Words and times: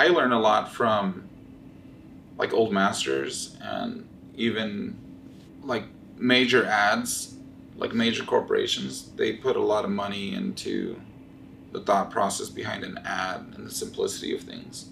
I 0.00 0.08
learn 0.08 0.32
a 0.32 0.40
lot 0.40 0.72
from 0.72 1.28
like 2.38 2.54
old 2.54 2.72
masters 2.72 3.58
and 3.60 4.08
even 4.34 4.96
like 5.62 5.84
major 6.16 6.64
ads, 6.64 7.34
like 7.76 7.92
major 7.92 8.24
corporations. 8.24 9.10
They 9.10 9.34
put 9.34 9.56
a 9.56 9.62
lot 9.62 9.84
of 9.84 9.90
money 9.90 10.32
into 10.34 10.98
the 11.72 11.80
thought 11.80 12.10
process 12.10 12.48
behind 12.48 12.82
an 12.82 12.98
ad 13.04 13.52
and 13.54 13.66
the 13.66 13.70
simplicity 13.70 14.34
of 14.34 14.40
things. 14.40 14.88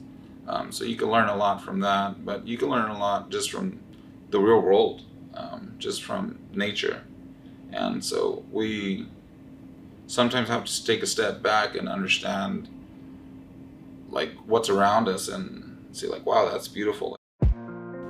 Um, 0.46 0.70
so 0.72 0.84
you 0.84 0.96
can 0.96 1.08
learn 1.08 1.30
a 1.30 1.36
lot 1.36 1.62
from 1.62 1.80
that, 1.80 2.22
but 2.26 2.46
you 2.46 2.58
can 2.58 2.68
learn 2.68 2.90
a 2.90 2.98
lot 2.98 3.30
just 3.30 3.50
from 3.50 3.80
the 4.28 4.38
real 4.38 4.60
world, 4.60 5.04
um, 5.32 5.74
just 5.78 6.02
from 6.02 6.38
nature. 6.52 7.02
And 7.72 8.04
so 8.04 8.44
we 8.52 9.06
sometimes 10.06 10.50
have 10.50 10.66
to 10.66 10.84
take 10.84 11.02
a 11.02 11.06
step 11.06 11.42
back 11.42 11.76
and 11.76 11.88
understand 11.88 12.68
like 14.10 14.32
what's 14.46 14.70
around 14.70 15.06
us 15.06 15.28
and 15.28 15.86
see 15.92 16.06
like 16.06 16.24
wow 16.24 16.48
that's 16.50 16.66
beautiful. 16.66 17.14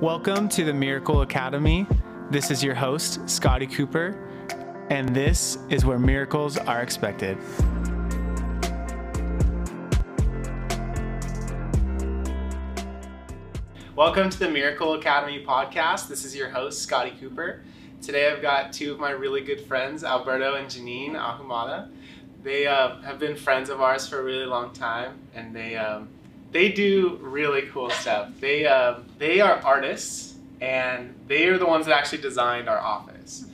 Welcome 0.00 0.48
to 0.50 0.62
the 0.62 0.72
miracle 0.72 1.22
academy. 1.22 1.86
This 2.30 2.52
is 2.52 2.62
your 2.62 2.74
host 2.74 3.28
scotty 3.28 3.66
cooper 3.66 4.24
and 4.90 5.08
this 5.08 5.58
is 5.68 5.84
where 5.84 5.98
miracles 5.98 6.56
are 6.56 6.82
expected. 6.82 7.36
Welcome 13.96 14.30
to 14.30 14.38
the 14.38 14.48
miracle 14.48 14.94
academy 14.94 15.44
podcast. 15.44 16.06
This 16.06 16.24
is 16.24 16.36
your 16.36 16.48
host 16.48 16.80
scotty 16.80 17.10
cooper. 17.18 17.64
Today 18.00 18.30
i've 18.30 18.40
got 18.40 18.72
two 18.72 18.92
of 18.92 19.00
my 19.00 19.10
really 19.10 19.40
good 19.40 19.60
friends 19.62 20.04
alberto 20.04 20.54
and 20.54 20.68
Jennien 20.68 21.14
ahumada 21.16 21.90
they 22.48 22.66
uh, 22.66 22.96
have 23.02 23.18
been 23.18 23.36
friends 23.36 23.68
of 23.68 23.82
ours 23.82 24.08
for 24.08 24.20
a 24.20 24.22
really 24.24 24.46
long 24.46 24.72
time, 24.72 25.18
and 25.34 25.54
they 25.54 25.76
um, 25.76 26.08
they 26.50 26.72
do 26.72 27.18
really 27.20 27.62
cool 27.62 27.90
stuff. 27.90 28.30
They 28.40 28.66
uh, 28.66 29.00
they 29.18 29.40
are 29.40 29.60
artists, 29.62 30.36
and 30.62 31.14
they 31.26 31.46
are 31.48 31.58
the 31.58 31.66
ones 31.66 31.84
that 31.84 31.94
actually 31.94 32.22
designed 32.22 32.66
our 32.66 32.78
office. 32.80 33.44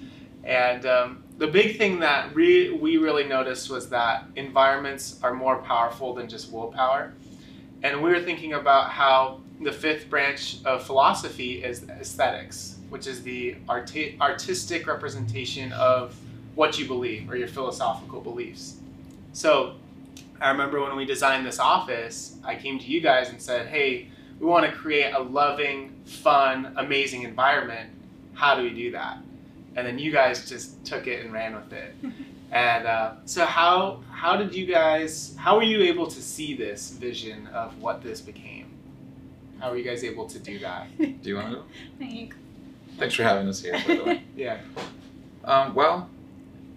And 0.45 0.87
um, 0.87 1.25
the 1.39 1.49
big 1.49 1.77
thing 1.77 1.99
that 2.01 2.33
re- 2.37 2.71
we 2.71 2.99
really 2.99 3.25
noticed 3.25 3.69
was 3.69 3.89
that 3.89 4.27
environments 4.37 5.19
are 5.25 5.35
more 5.35 5.57
powerful 5.57 6.15
than 6.15 6.29
just 6.29 6.53
willpower. 6.53 7.15
And 7.83 8.01
we 8.01 8.11
were 8.11 8.21
thinking 8.23 8.53
about 8.53 8.91
how 8.91 9.41
the 9.61 9.73
fifth 9.73 10.09
branch 10.09 10.59
of 10.65 10.85
philosophy 10.85 11.65
is 11.65 11.89
aesthetics, 11.89 12.77
which 12.91 13.09
is 13.09 13.25
the 13.25 13.57
arti- 13.69 14.17
artistic 14.21 14.87
representation 14.87 15.73
of 15.73 16.17
what 16.55 16.79
you 16.79 16.87
believe 16.87 17.29
or 17.29 17.37
your 17.37 17.49
philosophical 17.49 18.21
beliefs. 18.21 18.77
So 19.35 19.75
I 20.41 20.51
remember 20.51 20.81
when 20.81 20.97
we 20.97 21.05
designed 21.05 21.45
this 21.45 21.59
office, 21.59 22.37
I 22.45 22.55
came 22.55 22.79
to 22.79 22.85
you 22.85 23.01
guys 23.01 23.29
and 23.31 23.43
said, 23.43 23.67
hey, 23.67 24.09
we 24.39 24.47
want 24.47 24.65
to 24.65 24.73
create 24.73 25.13
a 25.13 25.21
loving, 25.21 26.01
fun, 26.05 26.73
amazing 26.77 27.25
environment. 27.25 27.91
How 28.35 28.55
do 28.55 28.63
we 28.63 28.71
do 28.71 28.93
that? 28.93 29.19
And 29.77 29.85
then 29.85 29.99
you 29.99 30.13
guys 30.13 30.49
just 30.49 30.85
took 30.85 31.09
it 31.09 31.25
and 31.25 31.33
ran 31.33 31.55
with 31.55 31.73
it. 31.73 31.95
and 32.53 32.87
uh, 32.87 33.15
so 33.25 33.45
how 33.45 34.03
how 34.11 34.37
did 34.37 34.55
you 34.55 34.67
guys 34.67 35.35
how 35.37 35.57
were 35.57 35.65
you 35.65 35.83
able 35.83 36.07
to 36.07 36.23
see 36.23 36.55
this 36.57 36.91
vision 36.91 37.49
of 37.49 37.77
what 37.81 38.03
this 38.03 38.21
became? 38.21 38.71
How 39.59 39.71
were 39.71 39.77
you 39.77 39.85
guys 39.85 40.05
able 40.05 40.29
to 40.29 40.39
do 40.39 40.61
that? 40.61 40.87
Do 40.97 41.29
you 41.29 41.37
want 41.37 41.49
to 41.49 41.55
go? 41.57 41.65
Thanks 42.99 43.17
for 43.17 43.25
having 43.25 43.49
us 43.49 43.61
here, 43.61 43.73
by 43.73 43.95
the 43.97 44.05
way. 44.05 44.23
yeah. 44.37 44.59
Um, 45.43 45.75
well, 45.75 46.09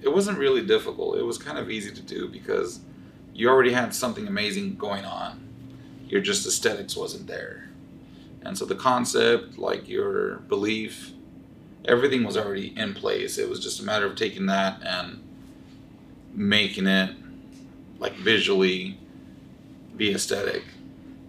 it 0.02 0.10
wasn't 0.10 0.38
really 0.38 0.66
difficult. 0.66 1.18
It 1.18 1.24
was 1.24 1.38
kind 1.38 1.58
of 1.58 1.70
easy 1.70 1.92
to 1.92 2.02
do 2.02 2.28
because 2.28 2.80
you 3.34 3.50
already 3.50 3.74
had 3.74 3.94
something 3.94 4.28
amazing 4.28 4.76
going 4.76 5.06
on. 5.06 5.48
Your 6.08 6.22
just 6.22 6.46
aesthetics 6.46 6.96
wasn't 6.96 7.28
there. 7.28 7.70
And 8.42 8.58
so 8.58 8.66
the 8.66 8.76
concept, 8.76 9.58
like 9.58 9.90
your 9.90 10.38
belief, 10.48 11.12
everything 11.86 12.24
was 12.24 12.38
already 12.38 12.78
in 12.78 12.94
place. 12.94 13.38
It 13.38 13.50
was 13.50 13.60
just 13.60 13.80
a 13.80 13.84
matter 13.84 14.06
of 14.06 14.16
taking 14.16 14.46
that 14.46 14.82
and 14.84 15.24
making 16.34 16.88
it 16.88 17.16
like 18.00 18.14
visually 18.14 19.00
be 19.96 20.14
aesthetic. 20.14 20.64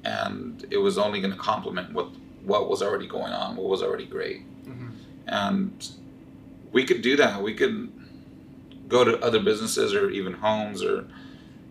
And 0.04 0.64
it 0.70 0.78
was 0.78 0.96
only 0.96 1.20
going 1.20 1.32
to 1.32 1.38
complement 1.38 1.92
what 1.92 2.08
what 2.48 2.68
was 2.68 2.82
already 2.82 3.06
going 3.06 3.32
on, 3.32 3.56
what 3.56 3.68
was 3.68 3.82
already 3.82 4.06
great. 4.06 4.42
Mm-hmm. 4.66 4.88
And 5.26 5.88
we 6.72 6.84
could 6.84 7.02
do 7.02 7.16
that. 7.16 7.42
We 7.42 7.54
could 7.54 7.92
go 8.88 9.04
to 9.04 9.18
other 9.20 9.40
businesses 9.40 9.94
or 9.94 10.10
even 10.10 10.34
homes 10.34 10.82
or 10.82 11.06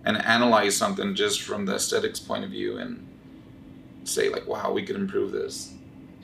and 0.06 0.18
analyze 0.18 0.78
something 0.78 1.16
just 1.16 1.42
from 1.42 1.66
the 1.66 1.76
aesthetics 1.76 2.20
point 2.20 2.44
of 2.44 2.50
view 2.50 2.78
and 2.78 3.06
say 4.04 4.30
like 4.30 4.48
wow 4.48 4.72
we 4.72 4.84
could 4.84 4.96
improve 4.96 5.32
this 5.32 5.74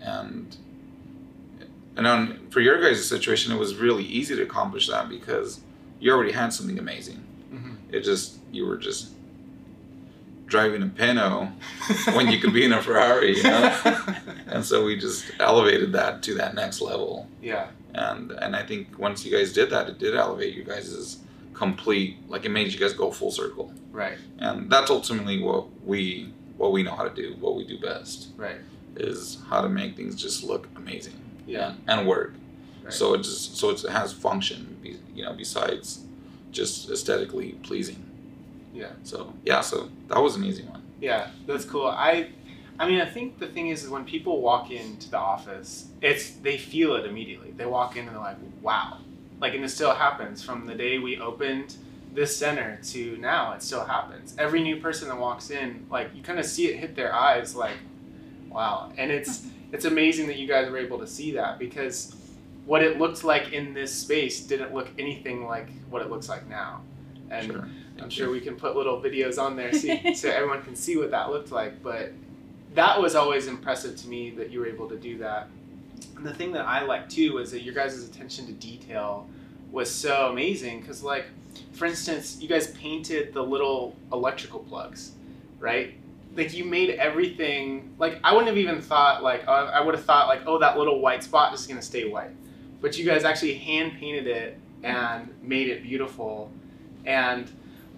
and 0.02 0.56
and 1.96 2.08
on 2.08 2.48
for 2.50 2.62
your 2.62 2.82
guys' 2.82 3.08
situation 3.08 3.52
it 3.52 3.60
was 3.60 3.76
really 3.76 4.04
easy 4.04 4.36
to 4.36 4.42
accomplish 4.42 4.88
that 4.88 5.10
because 5.10 5.60
you 6.00 6.12
already 6.12 6.32
had 6.32 6.54
something 6.54 6.80
amazing 6.80 7.24
mm-hmm. 7.52 7.74
it 7.92 8.02
just 8.02 8.38
you 8.52 8.66
were 8.66 8.78
just 8.78 9.10
driving 10.46 10.84
a 10.84 10.88
Pinto 10.88 11.48
when 12.14 12.28
you 12.28 12.38
could 12.38 12.54
be 12.54 12.64
in 12.64 12.74
a 12.74 12.80
Ferrari, 12.80 13.38
you 13.38 13.42
know? 13.42 14.06
and 14.48 14.64
so 14.64 14.86
we 14.86 14.96
just 15.00 15.26
elevated 15.40 15.94
that 15.94 16.22
to 16.22 16.36
that 16.36 16.54
next 16.54 16.80
level. 16.80 17.28
Yeah 17.42 17.70
and 17.94 18.32
and 18.32 18.56
I 18.56 18.64
think 18.64 18.98
once 18.98 19.26
you 19.26 19.32
guys 19.32 19.54
did 19.54 19.70
that, 19.70 19.90
it 19.90 20.00
did 20.00 20.16
elevate 20.16 20.54
you 20.56 20.64
guys' 20.64 21.18
complete 21.54 22.18
like 22.28 22.46
it 22.46 22.50
made 22.50 22.72
you 22.72 22.80
guys 22.80 22.94
go 22.94 23.12
full 23.12 23.32
circle. 23.32 23.74
Right. 23.92 24.18
And 24.40 24.70
that's 24.70 24.90
ultimately 24.90 25.42
what 25.42 25.68
we 25.86 26.34
what 26.58 26.72
we 26.72 26.84
know 26.84 26.96
how 26.96 27.04
to 27.04 27.14
do, 27.14 27.36
what 27.40 27.56
we 27.56 27.66
do 27.66 27.80
best. 27.80 28.30
Right. 28.38 28.58
Is 28.96 29.40
how 29.50 29.62
to 29.62 29.70
make 29.70 29.96
things 29.96 30.16
just 30.16 30.44
look 30.44 30.68
amazing. 30.76 31.20
Yeah. 31.46 31.70
And, 31.88 32.00
and 32.00 32.08
work. 32.08 32.34
Right. 32.84 32.94
So 32.94 33.14
it 33.14 33.20
just 33.20 33.58
so 33.58 33.70
it 33.70 33.82
has 33.82 34.14
function, 34.14 34.78
you 35.14 35.24
know, 35.24 35.34
besides 35.34 36.04
just 36.52 36.90
aesthetically 36.90 37.54
pleasing. 37.64 38.04
Yeah. 38.74 38.92
So 39.04 39.34
yeah, 39.46 39.62
so 39.62 39.90
that 40.08 40.20
was 40.22 40.36
an 40.36 40.44
easy 40.44 40.64
one. 40.64 40.82
Yeah, 41.00 41.28
that's 41.46 41.66
cool. 41.66 41.88
I 41.88 42.30
I 42.80 42.88
mean, 42.88 43.00
I 43.00 43.06
think 43.06 43.40
the 43.40 43.48
thing 43.48 43.70
is, 43.70 43.84
is 43.84 43.90
when 43.90 44.04
people 44.04 44.42
walk 44.42 44.72
into 44.72 45.10
the 45.10 45.18
office, 45.18 45.88
it's 46.02 46.32
they 46.32 46.58
feel 46.58 46.96
it 46.96 47.06
immediately. 47.06 47.52
They 47.52 47.66
walk 47.66 47.96
in 47.96 48.08
and 48.08 48.16
they're 48.16 48.24
like, 48.24 48.38
"Wow!" 48.62 49.00
Like, 49.40 49.54
and 49.54 49.64
it 49.64 49.70
still 49.70 49.94
happens 49.94 50.44
from 50.44 50.66
the 50.66 50.76
day 50.76 50.98
we 50.98 51.20
opened 51.20 51.76
this 52.14 52.36
center 52.36 52.80
to 52.92 53.18
now. 53.18 53.54
It 53.54 53.62
still 53.62 53.86
happens. 53.86 54.36
Every 54.38 54.62
new 54.62 54.80
person 54.80 55.08
that 55.10 55.18
walks 55.18 55.50
in, 55.50 55.86
like, 55.90 56.16
you 56.16 56.24
kind 56.24 56.40
of 56.40 56.46
see 56.46 56.68
it 56.68 56.78
hit 56.78 56.96
their 56.96 57.14
eyes, 57.14 57.56
like, 57.56 57.78
"Wow!" 58.50 58.92
And 58.98 59.12
it's 59.12 59.46
it's 59.72 59.86
amazing 59.86 60.28
that 60.28 60.38
you 60.38 60.48
guys 60.48 60.70
were 60.70 60.78
able 60.78 61.00
to 61.00 61.08
see 61.08 61.32
that 61.34 61.60
because 61.60 62.16
what 62.66 62.82
it 62.82 62.98
looked 62.98 63.24
like 63.24 63.54
in 63.54 63.74
this 63.74 63.94
space 63.94 64.42
didn't 64.42 64.74
look 64.74 64.90
anything 64.98 65.46
like 65.46 65.70
what 65.90 66.02
it 66.02 66.10
looks 66.10 66.30
like 66.30 66.48
now. 66.48 66.82
And 67.30 67.52
sure. 67.52 67.68
I'm 68.02 68.10
sure 68.10 68.30
we 68.30 68.40
can 68.40 68.56
put 68.56 68.76
little 68.76 69.02
videos 69.02 69.42
on 69.42 69.56
there 69.56 69.74
so, 69.74 70.14
so 70.14 70.30
everyone 70.34 70.62
can 70.62 70.76
see 70.76 70.98
what 70.98 71.12
that 71.12 71.30
looked 71.30 71.52
like. 71.52 71.84
But 71.84 72.14
that 72.74 73.02
was 73.02 73.16
always 73.16 73.48
impressive 73.48 73.96
to 73.98 74.08
me 74.08 74.32
that 74.32 74.50
you 74.50 74.60
were 74.60 74.68
able 74.68 74.90
to 74.90 74.98
do 74.98 75.18
that. 75.20 75.48
And 76.16 76.26
the 76.26 76.34
thing 76.34 76.52
that 76.54 76.66
I 76.66 76.84
like 76.84 77.10
too 77.10 77.34
was 77.34 77.52
that 77.52 77.62
your 77.62 77.74
guys' 77.74 78.04
attention 78.04 78.46
to 78.48 78.54
detail 78.54 79.28
was 79.72 79.90
so 79.90 80.30
amazing 80.32 80.82
because, 80.82 81.04
like, 81.04 81.26
for 81.74 81.86
instance, 81.86 82.38
you 82.40 82.48
guys 82.48 82.68
painted 82.72 83.34
the 83.34 83.42
little 83.42 83.96
electrical 84.12 84.60
plugs, 84.60 85.12
right? 85.60 85.96
Like 86.36 86.54
you 86.54 86.66
made 86.66 86.92
everything 86.92 87.94
like 88.00 88.20
I 88.24 88.32
wouldn't 88.32 88.48
have 88.48 88.58
even 88.58 88.82
thought 88.82 89.22
like 89.22 89.48
uh, 89.48 89.72
I 89.74 89.82
would 89.82 89.94
have 89.94 90.04
thought 90.04 90.28
like 90.28 90.42
oh 90.48 90.58
that 90.60 90.78
little 90.78 91.00
white 91.00 91.24
spot 91.24 91.54
is 91.54 91.68
gonna 91.68 91.82
stay 91.82 92.10
white, 92.10 92.32
but 92.82 92.98
you 92.98 93.06
guys 93.06 93.24
actually 93.24 93.54
hand 93.56 93.94
painted 94.00 94.26
it 94.26 94.58
and 94.82 95.32
made 95.44 95.70
it 95.70 95.84
beautiful, 95.84 96.52
and 97.06 97.52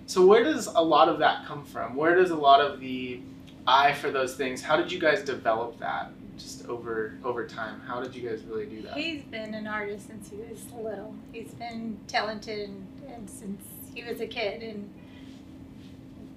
so 0.06 0.26
where 0.26 0.44
does 0.44 0.68
a 0.68 0.82
lot 0.82 1.08
of 1.08 1.20
that 1.20 1.46
come 1.46 1.64
from? 1.64 1.96
Where 1.96 2.16
does 2.16 2.32
a 2.32 2.36
lot 2.36 2.60
of 2.60 2.82
the 2.82 3.22
eye 3.68 3.94
for 3.94 4.12
those 4.12 4.36
things. 4.36 4.62
How 4.62 4.78
did 4.78 4.92
you 4.92 5.00
guys 5.00 5.24
develop 5.24 5.80
that? 5.80 6.12
Just 6.38 6.68
over 6.68 7.18
over 7.24 7.48
time, 7.48 7.80
how 7.88 8.02
did 8.02 8.14
you 8.14 8.28
guys 8.28 8.44
really 8.44 8.66
do 8.66 8.82
that? 8.82 8.98
He's 8.98 9.24
been 9.24 9.54
an 9.54 9.68
artist 9.68 10.08
since 10.08 10.30
he 10.30 10.36
was 10.36 10.66
little. 10.74 11.16
He's 11.32 11.54
been 11.54 11.98
talented 12.08 12.70
and, 12.70 12.88
and 13.08 13.30
since 13.30 13.62
he 13.94 14.04
was 14.04 14.20
a 14.20 14.28
kid, 14.28 14.62
and 14.62 14.94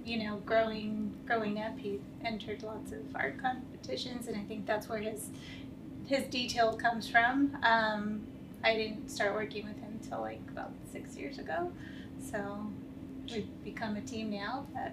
you 0.04 0.24
know, 0.24 0.36
growing 0.46 1.12
growing 1.26 1.60
up, 1.60 1.76
he 1.78 2.00
entered 2.24 2.62
lots 2.62 2.92
of 2.92 3.00
art 3.14 3.38
competitions, 3.42 4.28
and 4.28 4.36
I 4.36 4.44
think 4.44 4.66
that's 4.66 4.88
where 4.88 5.00
his 5.00 5.30
his 6.06 6.24
detail 6.24 6.74
comes 6.74 7.08
from. 7.08 7.56
Um, 7.62 8.22
I 8.64 8.74
didn't 8.74 9.10
start 9.10 9.34
working 9.34 9.66
with 9.66 9.78
him 9.80 9.98
until 10.00 10.20
like 10.20 10.40
about 10.50 10.70
six 10.92 11.16
years 11.16 11.38
ago, 11.38 11.72
so 12.30 12.66
we've 13.30 13.64
become 13.64 13.96
a 13.96 14.00
team 14.00 14.30
now. 14.30 14.66
But 14.72 14.92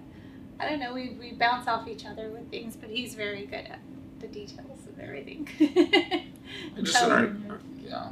I 0.59 0.69
don't 0.69 0.79
know, 0.79 0.93
we, 0.93 1.09
we 1.19 1.33
bounce 1.33 1.67
off 1.67 1.87
each 1.87 2.05
other 2.05 2.29
with 2.29 2.49
things, 2.49 2.75
but 2.75 2.89
he's 2.89 3.15
very 3.15 3.45
good 3.45 3.65
at 3.67 3.79
the 4.19 4.27
details 4.27 4.87
of 4.87 4.99
everything. 4.99 5.47
just 6.81 7.03
in 7.03 7.11
our, 7.11 7.35
yeah, 7.81 8.09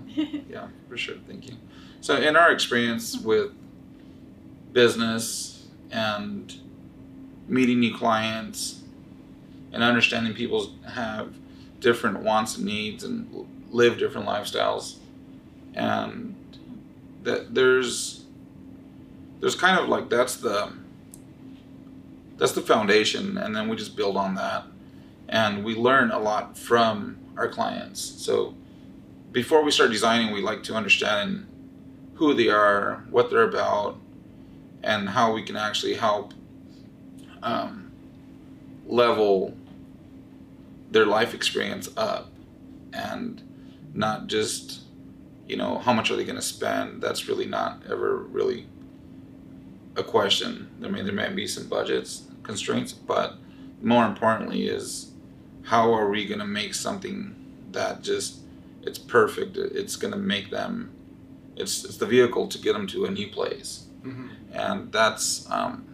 yeah, 0.50 0.68
for 0.90 0.98
sure. 0.98 1.16
Thank 1.28 1.48
you. 1.50 1.56
So, 2.02 2.18
in 2.18 2.36
our 2.36 2.52
experience 2.52 3.16
mm-hmm. 3.16 3.28
with 3.28 3.52
business 4.74 5.68
and 5.92 6.54
meeting 7.48 7.80
new 7.80 7.96
clients 7.96 8.82
and 9.72 9.84
understanding 9.84 10.34
people 10.34 10.72
have 10.90 11.34
different 11.80 12.20
wants 12.22 12.58
and 12.58 12.66
needs 12.66 13.04
and 13.04 13.48
live 13.72 13.98
different 13.98 14.28
lifestyles, 14.28 14.98
and 15.74 16.36
that 17.24 17.56
there's 17.56 18.26
there's 19.40 19.56
kind 19.56 19.80
of 19.80 19.90
like 19.90 20.10
that's 20.10 20.36
the 20.38 20.72
that's 22.38 22.54
the 22.54 22.62
foundation, 22.62 23.38
and 23.38 23.56
then 23.56 23.68
we 23.68 23.76
just 23.76 23.96
build 23.96 24.18
on 24.18 24.36
that, 24.36 24.66
and 25.30 25.64
we 25.64 25.76
learn 25.76 26.12
a 26.12 26.20
lot 26.20 26.58
from 26.58 27.18
our 27.38 27.48
clients. 27.48 28.02
So 28.02 28.56
before 29.32 29.64
we 29.64 29.72
start 29.72 29.92
designing, 29.92 30.34
we 30.34 30.42
like 30.42 30.64
to 30.64 30.76
understand 30.76 31.48
who 32.16 32.34
they 32.34 32.50
are, 32.50 33.04
what 33.10 33.30
they're 33.30 33.48
about, 33.48 33.98
and 34.84 35.10
how 35.10 35.34
we 35.34 35.44
can 35.44 35.56
actually 35.56 35.96
help 35.96 36.34
um, 37.42 37.92
level 38.86 39.56
their 40.92 41.06
life 41.06 41.34
experience 41.34 41.90
up. 41.98 42.30
And 42.94 43.42
not 43.96 44.28
just 44.28 44.84
you 45.48 45.58
know 45.58 45.78
how 45.80 45.94
much 45.94 46.10
are 46.12 46.16
they 46.16 46.24
going 46.24 46.36
to 46.36 46.42
spend? 46.42 47.02
That's 47.02 47.28
really 47.28 47.46
not 47.46 47.84
ever 47.90 48.18
really 48.18 48.68
a 49.96 50.04
question. 50.04 50.70
I 50.84 50.88
mean 50.88 51.06
there 51.06 51.14
may 51.14 51.30
be 51.30 51.48
some 51.48 51.68
budgets 51.68 52.24
constraints 52.44 52.92
but 52.92 53.36
more 53.82 54.06
importantly 54.06 54.68
is 54.68 55.12
how 55.64 55.94
are 55.94 56.10
we 56.10 56.26
going 56.26 56.40
to 56.40 56.46
make 56.46 56.74
something 56.74 57.36
that 57.72 58.02
just 58.02 58.40
it's 58.82 59.00
perfect 59.00 59.56
it's 59.56 59.96
going 59.96 60.12
to 60.12 60.20
make 60.20 60.50
them 60.50 60.92
it's, 61.56 61.86
it's 61.86 61.98
the 61.98 62.06
vehicle 62.06 62.48
to 62.48 62.58
get 62.58 62.74
them 62.74 62.88
to 62.88 63.06
a 63.06 63.12
new 63.12 63.28
place. 63.28 63.86
Mm-hmm. 64.04 64.28
and 64.52 64.92
that's 64.92 65.50
um, 65.50 65.86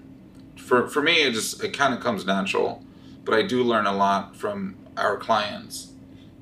for 0.58 0.88
for 0.88 1.02
me 1.02 1.22
it 1.22 1.34
just 1.34 1.64
it 1.64 1.74
kind 1.74 1.94
of 1.94 2.00
comes 2.00 2.26
natural 2.26 2.84
but 3.24 3.36
i 3.36 3.44
do 3.44 3.62
learn 3.64 3.86
a 3.86 3.94
lot 3.94 4.36
from 4.36 4.76
our 5.00 5.18
clients. 5.18 5.92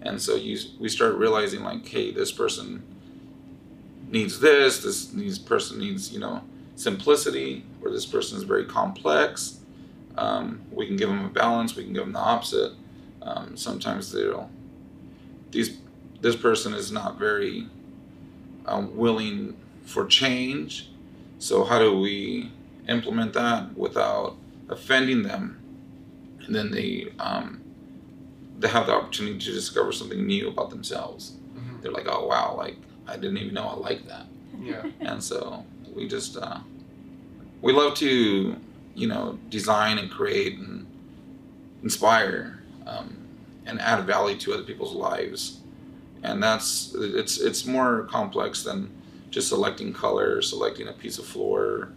And 0.01 0.21
so 0.21 0.35
you 0.35 0.57
we 0.79 0.89
start 0.89 1.15
realizing 1.15 1.63
like 1.63 1.87
hey 1.87 2.11
this 2.11 2.31
person 2.31 2.83
needs 4.09 4.39
this 4.39 4.83
this 4.83 5.13
needs 5.13 5.37
person 5.37 5.79
needs 5.79 6.13
you 6.13 6.19
know 6.19 6.43
simplicity 6.77 7.63
or 7.81 7.91
this 7.91 8.05
person 8.05 8.37
is 8.37 8.43
very 8.43 8.65
complex 8.65 9.59
um, 10.17 10.61
we 10.71 10.87
can 10.87 10.95
give 10.95 11.09
them 11.09 11.25
a 11.25 11.29
balance 11.29 11.75
we 11.75 11.83
can 11.83 11.93
give 11.93 12.03
them 12.03 12.13
the 12.13 12.19
opposite 12.19 12.71
um, 13.21 13.57
sometimes 13.57 14.11
they'll 14.11 14.49
these 15.51 15.77
this 16.21 16.35
person 16.35 16.73
is 16.73 16.91
not 16.91 17.19
very 17.19 17.67
um, 18.65 18.95
willing 18.95 19.55
for 19.83 20.05
change 20.05 20.89
so 21.39 21.63
how 21.63 21.79
do 21.79 21.99
we 21.99 22.51
implement 22.87 23.33
that 23.33 23.77
without 23.77 24.35
offending 24.69 25.23
them? 25.23 25.59
And 26.45 26.55
then 26.55 26.71
they 26.71 27.11
um, 27.19 27.61
they 28.57 28.67
have 28.67 28.87
the 28.87 28.93
opportunity 28.93 29.37
to 29.37 29.51
discover 29.51 29.91
something 29.91 30.25
new 30.25 30.47
about 30.47 30.69
themselves. 30.69 31.33
Mhm. 31.55 31.81
They're 31.81 31.91
like, 31.91 32.07
oh 32.07 32.25
wow, 32.25 32.55
like 32.57 32.77
I 33.07 33.15
didn't 33.15 33.37
even 33.37 33.53
know 33.53 33.67
I 33.67 33.75
like 33.75 34.07
that. 34.07 34.25
Yeah. 34.59 34.83
And 34.99 35.23
so 35.23 35.65
we 35.97 36.07
just 36.07 36.37
uh, 36.37 36.59
we 37.61 37.73
love 37.73 37.95
to 37.95 38.55
you 38.95 39.07
know 39.07 39.37
design 39.49 39.97
and 39.97 40.09
create 40.09 40.57
and 40.59 40.85
inspire 41.83 42.59
um, 42.85 43.17
and 43.65 43.81
add 43.81 44.05
value 44.05 44.37
to 44.37 44.53
other 44.53 44.63
people's 44.63 44.93
lives. 44.93 45.59
And 46.23 46.41
that's 46.41 46.93
it's 46.95 47.39
it's 47.39 47.65
more 47.65 48.03
complex 48.03 48.63
than 48.63 48.89
just 49.29 49.49
selecting 49.49 49.91
color, 49.93 50.41
selecting 50.41 50.87
a 50.87 50.93
piece 50.93 51.17
of 51.19 51.25
floor, 51.25 51.89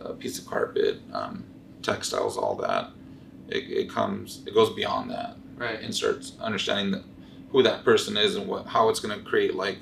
a 0.00 0.12
piece 0.14 0.38
of 0.38 0.46
carpet, 0.46 1.00
um, 1.12 1.44
textiles, 1.82 2.36
all 2.36 2.54
that. 2.56 2.90
It, 3.48 3.64
it 3.70 3.90
comes, 3.90 4.42
it 4.46 4.52
goes 4.54 4.70
beyond 4.74 5.10
that 5.10 5.36
Right. 5.56 5.80
and 5.80 5.94
starts 5.94 6.32
understanding 6.40 6.90
that, 6.92 7.04
who 7.50 7.62
that 7.62 7.82
person 7.84 8.16
is 8.16 8.36
and 8.36 8.46
what 8.46 8.66
how 8.66 8.88
it's 8.90 9.00
going 9.00 9.18
to 9.18 9.24
create 9.24 9.54
like 9.54 9.78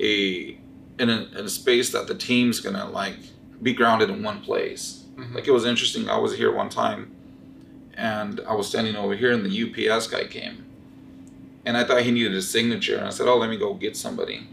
a 0.00 0.58
in, 0.98 1.10
a 1.10 1.22
in 1.38 1.44
a 1.44 1.48
space 1.48 1.90
that 1.92 2.06
the 2.06 2.14
team's 2.14 2.60
to 2.60 2.70
like 2.86 3.16
be 3.62 3.72
grounded 3.72 4.10
in 4.10 4.22
one 4.22 4.40
place. 4.40 5.04
Mhm. 5.16 5.34
Like 5.34 5.46
it 5.46 5.52
was 5.52 5.64
interesting. 5.64 6.08
I 6.08 6.18
was 6.18 6.36
here 6.36 6.52
one 6.52 6.68
time, 6.68 7.12
and 7.96 8.40
I 8.48 8.54
was 8.54 8.66
standing 8.68 8.96
over 8.96 9.14
here, 9.14 9.32
and 9.32 9.44
the 9.44 9.50
UPS 9.62 10.06
guy 10.08 10.24
came, 10.26 10.64
and 11.64 11.76
I 11.76 11.84
thought 11.84 12.02
he 12.02 12.10
needed 12.10 12.34
a 12.34 12.42
signature, 12.42 12.96
and 12.96 13.06
I 13.06 13.10
said, 13.10 13.26
"Oh, 13.28 13.36
let 13.38 13.50
me 13.50 13.56
go 13.56 13.74
get 13.74 13.96
somebody." 13.96 14.46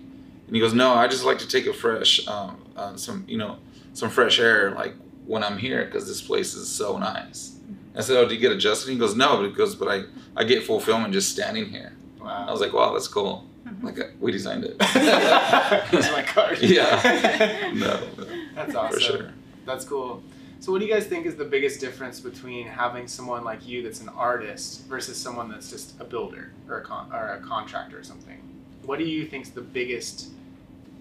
And 0.47 0.55
he 0.55 0.59
goes, 0.61 0.73
"No, 0.73 0.93
I 0.93 1.07
just 1.07 1.25
like 1.25 1.39
to 1.39 1.47
take 1.47 1.65
a 1.65 1.73
fresh, 1.73 2.25
um, 2.27 2.57
uh, 2.75 2.95
some 2.95 3.23
you 3.27 3.37
know, 3.37 3.57
some 3.93 4.09
fresh 4.09 4.39
air, 4.39 4.71
like 4.71 4.93
when 5.25 5.43
I'm 5.43 5.57
here, 5.57 5.85
because 5.85 6.07
this 6.07 6.21
place 6.21 6.53
is 6.53 6.67
so 6.67 6.97
nice." 6.97 7.57
I 7.95 8.01
said, 8.01 8.17
"Oh, 8.17 8.27
do 8.27 8.33
you 8.33 8.39
get 8.39 8.51
adjusted?" 8.51 8.91
He 8.91 8.97
goes, 8.97 9.15
"No, 9.15 9.47
because 9.47 9.75
but 9.75 9.87
I 9.87 10.03
I 10.35 10.43
get 10.43 10.63
fulfillment 10.63 11.13
just 11.13 11.31
standing 11.31 11.65
here." 11.69 11.93
I 12.23 12.51
was 12.51 12.61
like, 12.61 12.71
"Wow, 12.73 12.93
that's 12.93 13.07
cool." 13.07 13.45
Like 13.81 13.99
uh, 13.99 14.03
we 14.19 14.31
designed 14.31 14.63
it. 14.65 14.81
Here's 15.89 16.11
my 16.11 16.23
card. 16.23 16.59
Yeah. 16.61 17.71
no, 17.73 17.99
no, 18.17 18.25
That's 18.55 18.75
awesome. 18.75 18.93
for 18.93 18.99
sure. 18.99 19.31
That's 19.65 19.85
cool. 19.85 20.23
So, 20.59 20.71
what 20.71 20.79
do 20.79 20.85
you 20.85 20.93
guys 20.93 21.05
think 21.07 21.25
is 21.25 21.35
the 21.35 21.45
biggest 21.45 21.79
difference 21.79 22.19
between 22.19 22.67
having 22.67 23.07
someone 23.07 23.43
like 23.43 23.67
you 23.67 23.81
that's 23.81 24.01
an 24.01 24.09
artist 24.09 24.85
versus 24.85 25.17
someone 25.17 25.49
that's 25.49 25.69
just 25.69 25.99
a 25.99 26.03
builder 26.03 26.51
or 26.69 26.79
a 26.79 26.83
con- 26.83 27.09
or 27.11 27.33
a 27.33 27.39
contractor 27.39 27.97
or 27.99 28.03
something? 28.03 28.39
What 28.83 28.99
do 28.99 29.05
you 29.05 29.25
think 29.25 29.45
is 29.45 29.51
the 29.51 29.61
biggest 29.61 30.29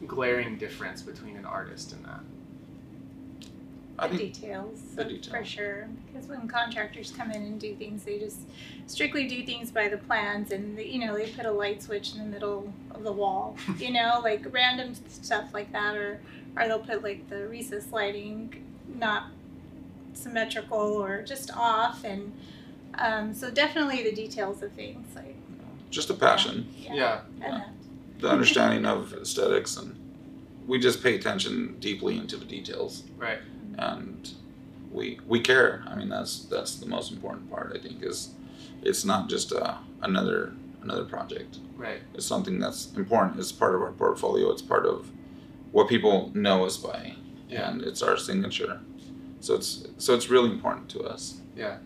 glaring 0.06 0.56
difference 0.56 1.02
between 1.02 1.36
an 1.36 1.44
artist 1.44 1.92
and 1.92 2.04
that? 2.04 2.20
I 4.00 4.08
the 4.08 4.16
think 4.16 4.34
details, 4.34 4.80
the 4.96 5.20
for 5.30 5.44
sure. 5.44 5.86
Because 6.06 6.26
when 6.28 6.48
contractors 6.48 7.12
come 7.12 7.30
in 7.30 7.42
and 7.42 7.60
do 7.60 7.74
things, 7.76 8.02
they 8.04 8.18
just 8.18 8.38
strictly 8.86 9.26
do 9.28 9.44
things 9.44 9.70
by 9.70 9.88
the 9.88 9.98
plans, 9.98 10.52
and 10.52 10.76
they, 10.76 10.86
you 10.86 11.04
know 11.04 11.14
they 11.14 11.30
put 11.30 11.44
a 11.44 11.50
light 11.52 11.82
switch 11.82 12.14
in 12.14 12.18
the 12.18 12.24
middle 12.24 12.72
of 12.94 13.04
the 13.04 13.12
wall, 13.12 13.56
you 13.78 13.92
know, 13.92 14.20
like 14.24 14.42
random 14.52 14.94
stuff 15.08 15.52
like 15.52 15.70
that, 15.72 15.96
or 15.96 16.18
or 16.56 16.66
they'll 16.66 16.78
put 16.80 17.02
like 17.02 17.28
the 17.28 17.46
recess 17.46 17.92
lighting 17.92 18.64
not 18.98 19.26
symmetrical 20.14 20.78
or 20.78 21.22
just 21.22 21.50
off, 21.54 22.02
and 22.02 22.32
um, 22.98 23.34
so 23.34 23.50
definitely 23.50 24.02
the 24.02 24.12
details 24.12 24.62
of 24.62 24.72
things, 24.72 25.14
like 25.14 25.36
just 25.90 26.08
a 26.08 26.14
passion. 26.14 26.68
yeah, 26.78 26.94
Yeah. 26.94 27.20
and 27.42 27.52
that. 27.54 27.68
the 28.18 28.30
understanding 28.30 28.86
of 28.86 29.12
aesthetics 29.12 29.76
and 29.76 29.96
we 30.66 30.78
just 30.78 31.02
pay 31.02 31.16
attention 31.16 31.76
deeply 31.80 32.16
into 32.16 32.36
the 32.36 32.44
details 32.44 33.02
Right. 33.18 33.38
And 33.80 34.32
we 34.92 35.18
we 35.26 35.40
care 35.40 35.82
i 35.88 35.94
mean 35.94 36.08
that's 36.08 36.44
that's 36.44 36.76
the 36.76 36.86
most 36.86 37.10
important 37.12 37.50
part 37.50 37.72
i 37.74 37.78
think 37.78 38.02
is 38.02 38.30
it's 38.82 39.04
not 39.04 39.28
just 39.28 39.52
uh, 39.52 39.74
another 40.02 40.52
another 40.82 41.04
project 41.04 41.58
Right. 41.76 42.00
it's 42.14 42.26
something 42.26 42.58
that's 42.58 42.92
important 42.94 43.38
it's 43.40 43.52
part 43.52 43.74
of 43.74 43.80
our 43.82 43.92
portfolio 43.92 44.50
it's 44.50 44.62
part 44.62 44.84
of 44.86 45.10
what 45.72 45.88
people 45.88 46.30
know 46.34 46.64
us 46.66 46.76
by 46.76 47.14
Yeah. 47.48 47.70
and 47.70 47.80
it's 47.82 48.02
our 48.02 48.16
signature 48.18 48.80
so 49.40 49.54
it's 49.54 49.86
so 49.96 50.14
it's 50.14 50.28
really 50.28 50.50
important 50.50 50.88
to 50.90 51.00
us 51.02 51.40
Yeah. 51.56 51.78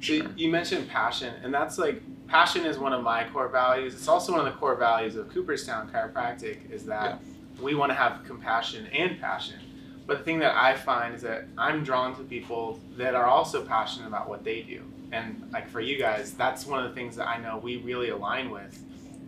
Sure. 0.00 0.18
So 0.24 0.30
you 0.36 0.50
mentioned 0.50 0.88
passion, 0.90 1.32
and 1.42 1.54
that's 1.54 1.78
like 1.78 2.02
passion 2.28 2.66
is 2.66 2.76
one 2.78 2.92
of 2.92 3.02
my 3.02 3.24
core 3.32 3.48
values. 3.48 3.94
It's 3.94 4.06
also 4.08 4.32
one 4.32 4.46
of 4.46 4.52
the 4.52 4.58
core 4.60 4.74
values 4.76 5.16
of 5.16 5.30
Cooperstown 5.32 5.88
Chiropractic 5.90 6.70
is 6.70 6.84
that 6.84 7.20
we 7.66 7.74
want 7.74 7.88
to 7.90 7.94
have 7.94 8.22
compassion 8.26 8.86
and 8.88 9.18
passion. 9.18 9.58
But 10.06 10.18
the 10.18 10.24
thing 10.24 10.38
that 10.40 10.54
I 10.54 10.74
find 10.76 11.14
is 11.14 11.22
that 11.22 11.46
I'm 11.56 11.82
drawn 11.82 12.14
to 12.16 12.22
people 12.22 12.78
that 12.96 13.14
are 13.14 13.26
also 13.26 13.64
passionate 13.64 14.06
about 14.06 14.28
what 14.28 14.44
they 14.44 14.62
do. 14.62 14.82
And 15.12 15.48
like 15.52 15.68
for 15.68 15.80
you 15.80 15.98
guys, 15.98 16.34
that's 16.34 16.66
one 16.66 16.84
of 16.84 16.88
the 16.88 16.94
things 16.94 17.16
that 17.16 17.26
I 17.26 17.38
know 17.38 17.58
we 17.58 17.78
really 17.78 18.10
align 18.10 18.50
with. 18.50 18.82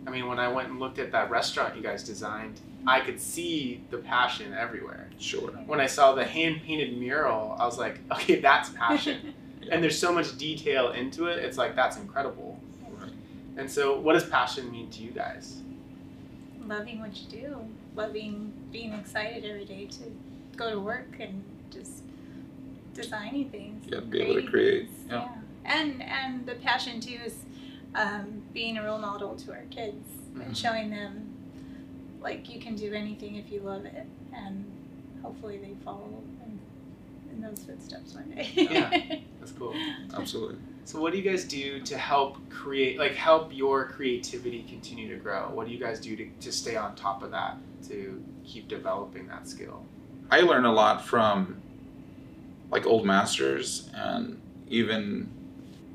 I 0.05 0.09
mean, 0.09 0.27
when 0.27 0.39
I 0.39 0.47
went 0.47 0.69
and 0.69 0.79
looked 0.79 0.99
at 0.99 1.11
that 1.11 1.29
restaurant 1.29 1.75
you 1.75 1.81
guys 1.81 2.03
designed, 2.03 2.59
I 2.85 3.01
could 3.01 3.19
see 3.19 3.83
the 3.89 3.97
passion 3.97 4.53
everywhere. 4.53 5.09
sure 5.19 5.49
When 5.65 5.79
I 5.79 5.87
saw 5.87 6.13
the 6.13 6.23
hand 6.23 6.61
painted 6.63 6.97
mural, 6.97 7.57
I 7.59 7.65
was 7.65 7.77
like, 7.77 7.99
okay, 8.11 8.39
that's 8.39 8.69
passion 8.69 9.33
and 9.71 9.83
there's 9.83 9.97
so 9.97 10.13
much 10.13 10.37
detail 10.37 10.91
into 10.91 11.25
it. 11.25 11.43
It's 11.43 11.57
like 11.57 11.75
that's 11.75 11.97
incredible. 11.97 12.59
Right. 12.89 13.11
And 13.57 13.69
so, 13.69 13.99
what 13.99 14.13
does 14.13 14.25
passion 14.25 14.71
mean 14.71 14.89
to 14.91 15.01
you 15.01 15.11
guys? 15.11 15.61
loving 16.67 16.99
what 16.99 17.15
you 17.15 17.27
do, 17.29 17.57
loving 17.95 18.51
being 18.71 18.93
excited 18.93 19.45
every 19.45 19.65
day 19.65 19.85
to 19.85 20.03
go 20.57 20.69
to 20.71 20.79
work 20.79 21.15
and 21.19 21.43
just 21.71 22.03
designing 22.93 23.49
things. 23.49 23.85
Yeah, 23.87 23.99
and 23.99 24.09
be 24.09 24.21
able 24.21 24.41
to 24.41 24.47
create, 24.47 24.87
things. 24.89 25.05
yeah. 25.09 25.27
And 25.65 26.01
and 26.01 26.45
the 26.45 26.55
passion 26.55 26.99
too 26.99 27.17
is 27.25 27.35
um, 27.95 28.41
being 28.53 28.77
a 28.77 28.83
role 28.83 28.99
model 28.99 29.35
to 29.35 29.51
our 29.51 29.63
kids 29.69 30.05
Mhm. 30.33 30.45
and 30.45 30.57
showing 30.57 30.89
them 30.89 31.33
like 32.21 32.49
you 32.53 32.59
can 32.59 32.75
do 32.75 32.93
anything 32.93 33.35
if 33.35 33.51
you 33.51 33.59
love 33.61 33.85
it, 33.85 34.05
and 34.33 34.65
hopefully 35.21 35.57
they 35.57 35.73
follow 35.85 36.21
in, 36.45 36.59
in 37.31 37.41
those 37.41 37.63
footsteps 37.63 38.13
one 38.15 38.29
day. 38.31 38.49
Yeah. 38.55 38.89
That's 39.39 39.51
cool. 39.59 39.73
absolutely 40.13 40.57
So, 40.85 40.99
what 40.99 41.11
do 41.11 41.19
you 41.19 41.23
guys 41.29 41.43
do 41.45 41.79
to 41.81 41.97
help 41.97 42.37
create, 42.49 42.97
like, 42.97 43.13
help 43.13 43.55
your 43.55 43.85
creativity 43.87 44.63
continue 44.69 45.07
to 45.09 45.17
grow? 45.21 45.49
What 45.53 45.67
do 45.67 45.73
you 45.73 45.79
guys 45.79 45.99
do 45.99 46.15
to, 46.15 46.27
to 46.41 46.51
stay 46.51 46.75
on 46.75 46.95
top 46.95 47.23
of 47.23 47.31
that, 47.31 47.57
to 47.89 48.23
keep 48.45 48.67
developing 48.67 49.27
that 49.27 49.47
skill? 49.47 49.83
I 50.29 50.41
learn 50.41 50.65
a 50.65 50.73
lot 50.73 51.05
from 51.05 51.61
like 52.69 52.85
old 52.85 53.05
masters 53.05 53.89
and 53.93 54.41
even 54.67 55.29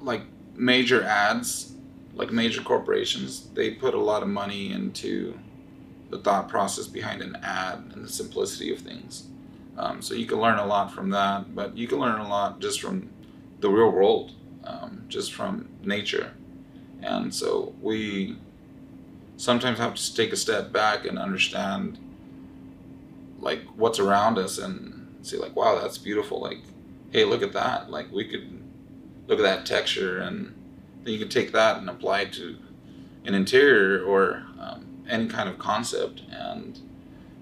like 0.01 0.23
major 0.55 1.03
ads, 1.05 1.75
like 2.15 2.31
major 2.33 2.63
corporations, 2.63 3.49
they 3.55 3.71
put 3.71 3.95
a 3.95 4.01
lot 4.01 4.23
of 4.23 4.29
money 4.29 4.73
into 4.73 5.39
the 6.11 6.19
thought 6.19 6.49
process 6.49 6.87
behind 6.87 7.23
an 7.23 7.37
ad 7.43 7.93
and 7.93 8.05
the 8.05 8.09
simplicity 8.09 8.73
of 8.73 8.81
things. 8.81 9.27
Um, 9.77 10.03
so 10.03 10.15
you 10.15 10.27
can 10.27 10.39
learn 10.39 10.59
a 10.59 10.67
lot 10.67 10.93
from 10.93 11.11
that, 11.11 11.55
but 11.55 11.77
you 11.77 11.87
can 11.87 11.99
learn 11.99 12.21
a 12.21 12.29
lot 12.29 12.61
just 12.61 12.81
from 12.81 13.09
the 13.61 13.71
real 13.71 13.91
world, 13.91 14.33
um, 14.65 15.05
just 15.09 15.33
from 15.33 15.69
nature. 15.83 16.33
And 17.03 17.35
so 17.35 17.75
we 17.81 18.37
sometimes 19.37 19.79
have 19.79 19.95
to 19.95 20.15
take 20.15 20.33
a 20.33 20.37
step 20.37 20.73
back 20.73 21.07
and 21.07 21.19
understand 21.19 21.99
like 23.43 23.63
what's 23.77 23.99
around 23.99 24.39
us 24.39 24.57
and 24.59 25.15
see 25.23 25.37
like 25.37 25.55
wow 25.55 25.79
that's 25.79 25.99
beautiful 25.99 26.41
like 26.41 26.59
hey 27.11 27.25
look 27.25 27.43
at 27.43 27.53
that 27.53 27.91
like 27.91 28.11
we 28.11 28.25
could 28.27 28.63
look 29.27 29.39
at 29.39 29.43
that 29.43 29.67
texture 29.67 30.19
and 30.19 30.55
then 31.03 31.13
you 31.13 31.19
can 31.19 31.29
take 31.29 31.53
that 31.53 31.77
and 31.79 31.91
apply 31.91 32.21
it 32.23 32.33
to 32.33 32.57
an 33.25 33.35
interior 33.35 34.03
or 34.05 34.45
um, 34.61 34.87
any 35.09 35.27
kind 35.29 35.49
of 35.49 35.59
concept 35.59 36.23
and 36.31 36.79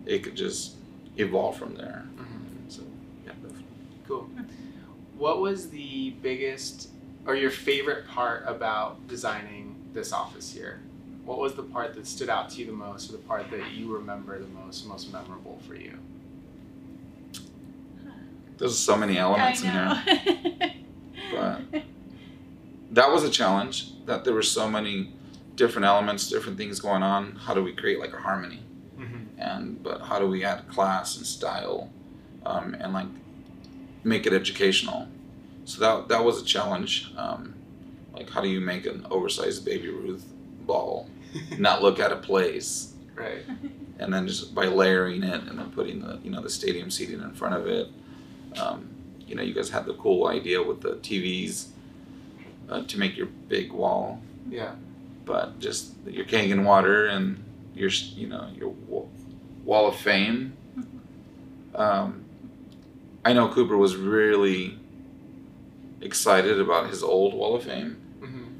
it 0.06 0.22
could 0.24 0.34
just 0.34 0.74
evolve 1.16 1.56
from 1.56 1.74
there 1.76 2.04
Mhm. 2.16 2.72
so 2.72 2.82
yeah 3.24 3.32
definitely. 3.32 3.64
Cool. 4.08 4.28
What 5.16 5.40
was 5.40 5.68
the 5.70 6.10
biggest 6.22 6.88
or 7.26 7.36
your 7.36 7.50
favorite 7.50 8.08
part 8.08 8.42
about 8.46 9.06
designing 9.06 9.76
this 9.92 10.12
office 10.12 10.50
here? 10.52 10.80
What 11.24 11.38
was 11.38 11.54
the 11.54 11.62
part 11.62 11.94
that 11.94 12.06
stood 12.06 12.28
out 12.28 12.50
to 12.50 12.60
you 12.60 12.66
the 12.66 12.72
most, 12.72 13.08
or 13.08 13.12
the 13.12 13.18
part 13.18 13.50
that 13.50 13.72
you 13.72 13.94
remember 13.94 14.38
the 14.38 14.48
most, 14.48 14.86
most 14.86 15.12
memorable 15.12 15.60
for 15.66 15.74
you? 15.74 15.98
there's 18.60 18.78
so 18.78 18.94
many 18.94 19.16
elements 19.16 19.62
in 19.62 19.70
here. 19.70 20.02
But- 21.32 21.84
that 22.92 23.10
was 23.10 23.24
a 23.24 23.30
challenge 23.30 23.92
that 24.04 24.24
there 24.24 24.34
were 24.34 24.42
so 24.42 24.68
many 24.68 25.12
different 25.54 25.86
elements 25.86 26.28
different 26.28 26.58
things 26.58 26.80
going 26.80 27.02
on. 27.02 27.36
How 27.36 27.54
do 27.54 27.62
we 27.62 27.72
create 27.72 27.98
like 28.00 28.12
a 28.12 28.20
harmony? 28.20 28.62
Mm-hmm. 28.98 29.40
and 29.40 29.82
but 29.82 30.02
how 30.02 30.18
do 30.18 30.26
we 30.26 30.44
add 30.44 30.68
class 30.68 31.16
and 31.16 31.24
style 31.24 31.90
um, 32.44 32.74
and 32.74 32.92
like 32.92 33.06
make 34.04 34.26
it 34.26 34.32
educational? 34.32 35.08
So 35.64 35.80
that 35.80 36.08
that 36.08 36.24
was 36.24 36.42
a 36.42 36.44
challenge 36.44 37.12
um, 37.16 37.54
like 38.12 38.28
how 38.28 38.40
do 38.40 38.48
you 38.48 38.60
make 38.60 38.84
an 38.86 39.06
oversized 39.10 39.64
baby 39.64 39.88
ruth 39.88 40.26
ball 40.70 41.08
not 41.58 41.76
look 41.82 41.98
out 42.04 42.12
of 42.12 42.20
place 42.22 42.70
Right. 43.14 43.42
and 44.00 44.08
then 44.14 44.26
just 44.26 44.54
by 44.54 44.66
layering 44.66 45.22
it 45.22 45.40
and 45.48 45.58
then 45.58 45.70
putting 45.78 46.00
the 46.00 46.12
you 46.24 46.30
know 46.30 46.40
the 46.40 46.48
stadium 46.60 46.88
seating 46.90 47.20
in 47.28 47.32
front 47.40 47.54
of 47.60 47.66
it 47.66 47.86
um, 48.62 48.88
you 49.26 49.34
know 49.36 49.42
you 49.48 49.52
guys 49.58 49.68
had 49.76 49.84
the 49.90 49.94
cool 49.94 50.26
idea 50.38 50.58
with 50.62 50.80
the 50.80 50.92
tvs 51.06 51.54
uh, 52.70 52.82
to 52.90 52.98
make 52.98 53.16
your 53.16 53.28
big 53.54 53.72
wall 53.72 54.20
Yeah. 54.48 54.72
but 55.26 55.58
just 55.66 55.82
your 56.06 56.24
Kangen 56.32 56.62
water 56.64 57.06
and 57.14 57.42
your 57.74 57.90
you 58.20 58.26
know 58.32 58.44
your 58.58 58.70
wall 59.64 59.86
of 59.92 59.96
fame. 59.96 60.54
Um, 61.74 62.24
I 63.24 63.32
know 63.32 63.48
Cooper 63.48 63.76
was 63.76 63.94
really 63.96 64.78
excited 66.00 66.58
about 66.60 66.88
his 66.90 67.02
old 67.02 67.34
wall 67.34 67.54
of 67.54 67.62
fame. 67.64 67.99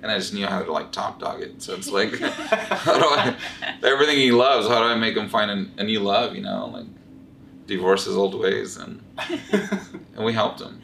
And 0.02 0.11
I 0.11 0.19
just 0.19 0.33
knew 0.33 0.47
how 0.47 0.62
to 0.62 0.73
like 0.73 0.92
top 0.92 1.21
dog 1.21 1.42
it. 1.42 1.62
So 1.62 1.75
it's 1.75 1.90
like 1.90 2.19
how 2.21 2.99
do 2.99 3.04
I 3.04 3.37
everything 3.83 4.16
he 4.16 4.33
loves? 4.33 4.66
How 4.69 4.80
do 4.80 4.87
I 4.87 4.97
make 4.97 5.16
him 5.16 5.28
find 5.28 5.50
a, 5.50 5.80
a 5.80 5.85
new 5.85 6.00
love? 6.00 6.35
You 6.35 6.42
know, 6.42 6.71
like 6.73 6.87
divorce 7.66 8.04
his 8.04 8.16
old 8.16 8.38
ways, 8.38 8.76
and 8.76 9.02
and 9.19 10.25
we 10.25 10.33
helped 10.33 10.61
him. 10.61 10.80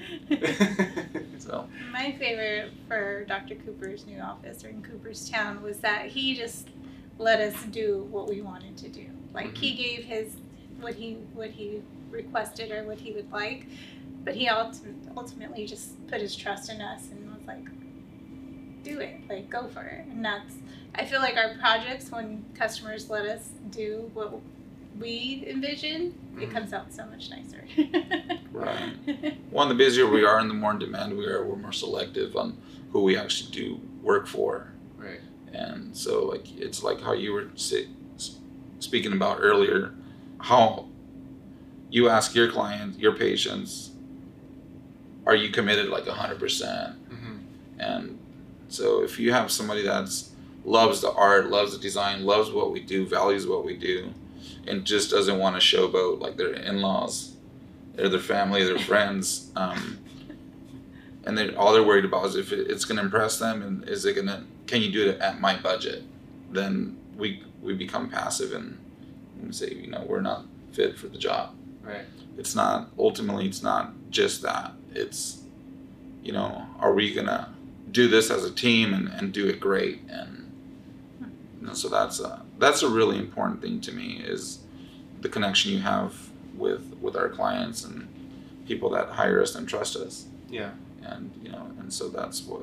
So 1.38 1.68
My 1.92 2.12
favorite 2.18 2.73
for 2.88 3.25
Dr. 3.25 3.54
Cooper's 3.54 4.04
new 4.04 4.20
office 4.20 4.64
or 4.64 4.68
in 4.68 4.82
Cooperstown 4.82 5.62
was 5.62 5.78
that 5.78 6.06
he 6.06 6.35
just 6.35 6.68
let 7.18 7.40
us 7.40 7.54
do 7.70 8.06
what 8.11 8.28
we 8.28 8.40
wanted 8.40 8.76
to 8.78 8.88
do. 8.88 9.06
Like 9.32 9.56
he 9.56 9.70
mm-hmm. 9.70 9.82
gave 9.82 10.04
his 10.04 10.37
what 10.80 10.94
he 10.94 11.14
what 11.35 11.50
he 11.50 11.82
requested 12.11 12.73
or 12.73 12.82
what 12.85 12.99
he 12.99 13.12
would 13.12 13.30
like, 13.30 13.66
but 14.25 14.35
he 14.35 14.49
ulti- 14.49 14.94
ultimately 15.16 15.66
just 15.66 16.04
put 16.08 16.20
his 16.20 16.35
trust 16.35 16.70
in 16.70 16.80
us 16.80 17.08
and 17.11 17.30
was 17.32 17.46
like, 17.46 17.64
"Do 18.87 19.00
it, 19.00 19.16
like 19.28 19.50
go 19.50 19.66
for 19.69 19.83
it." 19.83 20.07
And 20.07 20.25
that's 20.25 20.55
I 20.95 21.05
feel 21.05 21.21
like 21.21 21.37
our 21.37 21.55
projects 21.59 22.11
when 22.11 22.45
customers 22.55 23.11
let 23.11 23.26
us 23.26 23.50
do 23.71 24.11
what 24.14 24.40
we 24.99 25.45
envision, 25.47 26.14
it 26.40 26.49
Mhm. 26.49 26.52
comes 26.52 26.73
out 26.73 26.90
so 26.93 27.05
much 27.07 27.28
nicer. 27.28 27.64
Right. 28.52 28.95
one, 29.50 29.69
the 29.69 29.75
busier 29.75 30.07
we 30.07 30.25
are 30.25 30.38
and 30.38 30.49
the 30.49 30.55
more 30.55 30.71
in 30.73 30.78
demand 30.78 31.16
we 31.19 31.26
are, 31.26 31.45
we're 31.45 31.57
more 31.57 31.73
selective 31.73 32.35
on 32.37 32.57
who 32.93 33.02
we 33.02 33.14
actually 33.16 33.50
do 33.52 33.81
work 34.02 34.26
for. 34.26 34.73
right. 34.97 35.21
And 35.52 35.95
so, 35.97 36.25
like, 36.25 36.47
it's 36.59 36.83
like 36.83 37.00
how 37.02 37.12
you 37.12 37.33
were 37.33 37.49
say, 37.57 37.88
speaking 38.78 39.12
about 39.12 39.38
earlier, 39.40 39.93
how 40.38 40.87
you 41.90 42.09
ask 42.09 42.35
your 42.35 42.50
clients, 42.50 42.97
your 42.99 43.12
patients, 43.12 43.90
are 45.26 45.35
you 45.35 45.50
committed 45.50 45.88
like 45.88 46.05
100%? 46.07 46.97
Mm-hmm. 47.11 47.37
And 47.81 48.19
so, 48.68 49.02
if 49.02 49.18
you 49.18 49.32
have 49.32 49.50
somebody 49.50 49.82
that's 49.82 50.30
loves 50.64 51.00
the 51.00 51.12
art, 51.12 51.49
loves 51.49 51.73
the 51.73 51.78
design, 51.78 52.25
loves 52.25 52.50
what 52.50 52.73
we 52.73 52.80
do, 52.80 53.06
values 53.06 53.46
what 53.46 53.64
we 53.64 53.76
do, 53.76 54.12
and 54.66 54.85
just 54.85 55.11
doesn't 55.11 55.38
want 55.38 55.61
to 55.61 55.76
showboat 55.76 56.20
like 56.20 56.37
their 56.37 56.52
in-laws, 56.52 57.37
or 57.99 58.08
their 58.08 58.20
family, 58.20 58.64
their 58.64 58.78
friends, 58.90 59.50
um, 59.56 59.99
and 61.25 61.37
they 61.37 61.54
all 61.54 61.73
they're 61.73 61.82
worried 61.82 62.04
about 62.04 62.26
is 62.26 62.37
if 62.37 62.52
it's 62.52 62.85
going 62.85 62.96
to 62.96 63.02
impress 63.02 63.38
them, 63.38 63.62
and 63.62 63.88
is 63.88 64.04
it 64.04 64.14
going 64.14 64.26
to 64.28 64.44
can 64.66 64.82
you 64.82 64.92
do 64.92 65.08
it 65.08 65.20
at 65.20 65.40
my 65.40 65.56
budget? 65.56 66.02
Then 66.50 66.96
we 67.16 67.42
we 67.61 67.75
become 67.75 68.08
passive 68.08 68.52
and 68.52 68.78
we 69.42 69.52
say 69.52 69.73
you 69.73 69.88
know 69.88 70.04
we're 70.08 70.20
not 70.20 70.44
fit 70.73 70.96
for 70.99 71.08
the 71.08 71.18
job. 71.18 71.54
Right. 71.82 72.04
It's 72.38 72.54
not 72.54 72.90
ultimately 72.99 73.46
it's 73.46 73.62
not 73.62 73.92
just 74.11 74.42
that. 74.42 74.73
It's 74.94 75.42
you 76.23 76.32
know 76.32 76.66
are 76.78 76.92
we 76.92 77.12
gonna 77.12 77.55
do 77.96 78.08
this 78.08 78.30
as 78.30 78.44
a 78.44 78.50
team 78.50 78.92
and, 78.92 79.08
and 79.08 79.32
do 79.32 79.46
it 79.48 79.58
great 79.58 80.02
and 80.10 80.52
you 81.58 81.66
know, 81.66 81.72
so 81.72 81.88
that's 81.88 82.20
a 82.20 82.42
that's 82.58 82.82
a 82.82 82.88
really 82.88 83.18
important 83.18 83.62
thing 83.62 83.80
to 83.80 83.90
me 83.90 84.22
is 84.22 84.58
the 85.22 85.28
connection 85.30 85.72
you 85.72 85.78
have 85.80 86.12
with 86.54 86.94
with 87.00 87.16
our 87.16 87.30
clients 87.30 87.84
and 87.86 88.06
people 88.68 88.90
that 88.90 89.08
hire 89.08 89.40
us 89.42 89.54
and 89.54 89.66
trust 89.66 89.96
us 89.96 90.26
Yeah. 90.50 90.72
and 91.02 91.32
you 91.42 91.50
know 91.50 91.70
and 91.78 91.90
so 91.90 92.08
that's 92.10 92.42
what 92.42 92.60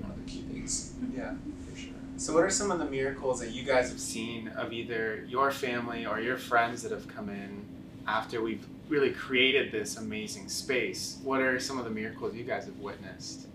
one 0.00 0.10
of 0.10 0.16
the 0.24 0.30
key 0.30 0.40
things 0.50 0.94
mm-hmm. 0.98 1.18
Yeah, 1.18 1.34
for 1.68 1.76
sure. 1.78 1.92
So, 2.16 2.32
what 2.34 2.44
are 2.44 2.50
some 2.50 2.70
of 2.70 2.78
the 2.78 2.84
miracles 2.86 3.40
that 3.40 3.50
you 3.50 3.62
guys 3.64 3.90
have 3.90 4.00
seen 4.00 4.48
of 4.62 4.72
either 4.72 5.24
your 5.28 5.50
family 5.50 6.06
or 6.06 6.18
your 6.20 6.38
friends 6.38 6.82
that 6.82 6.92
have 6.92 7.06
come 7.08 7.28
in 7.28 7.64
after 8.06 8.40
we've 8.40 8.66
really 8.88 9.10
created 9.10 9.70
this 9.70 9.96
amazing 9.96 10.48
space? 10.48 11.18
What 11.22 11.40
are 11.40 11.58
some 11.60 11.78
of 11.78 11.84
the 11.84 11.90
miracles 11.90 12.34
you 12.34 12.44
guys 12.44 12.64
have 12.64 12.78
witnessed 12.78 13.46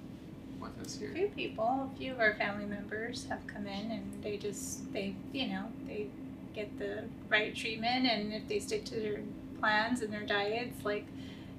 with 0.59 0.79
us 0.79 0.97
here? 0.97 1.11
A 1.11 1.13
few 1.13 1.27
people, 1.29 1.89
a 1.93 1.97
few 1.97 2.11
of 2.11 2.19
our 2.19 2.35
family 2.35 2.65
members 2.65 3.25
have 3.29 3.45
come 3.47 3.67
in 3.67 3.91
and 3.91 4.23
they 4.23 4.37
just 4.37 4.91
they 4.93 5.15
you 5.31 5.47
know 5.47 5.65
they 5.87 6.07
get 6.53 6.77
the 6.77 7.03
right 7.29 7.55
treatment 7.55 8.05
and 8.05 8.33
if 8.33 8.47
they 8.47 8.59
stick 8.59 8.85
to 8.85 8.95
their 8.99 9.19
plans 9.59 10.01
and 10.01 10.13
their 10.13 10.25
diets 10.25 10.85
like 10.85 11.05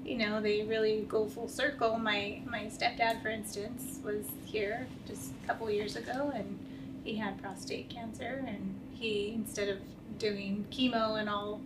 you 0.04 0.16
know 0.16 0.40
they 0.40 0.62
really 0.62 1.04
go 1.09 1.26
full 1.26 1.49
circle 1.49 1.99
my 1.99 2.40
my 2.47 2.64
stepdad 2.66 3.21
for 3.23 3.28
instance 3.28 3.99
was 4.04 4.26
here 4.45 4.87
just 5.07 5.33
a 5.43 5.47
couple 5.47 5.69
years 5.71 5.97
ago 5.97 6.31
and 6.35 6.59
he 7.02 7.16
had 7.16 7.40
prostate 7.43 7.88
cancer 7.88 8.45
and 8.47 8.78
he 8.93 9.33
instead 9.35 9.69
of 9.69 9.78
doing 10.19 10.64
chemo 10.71 11.19
and 11.19 11.28
all 11.28 11.61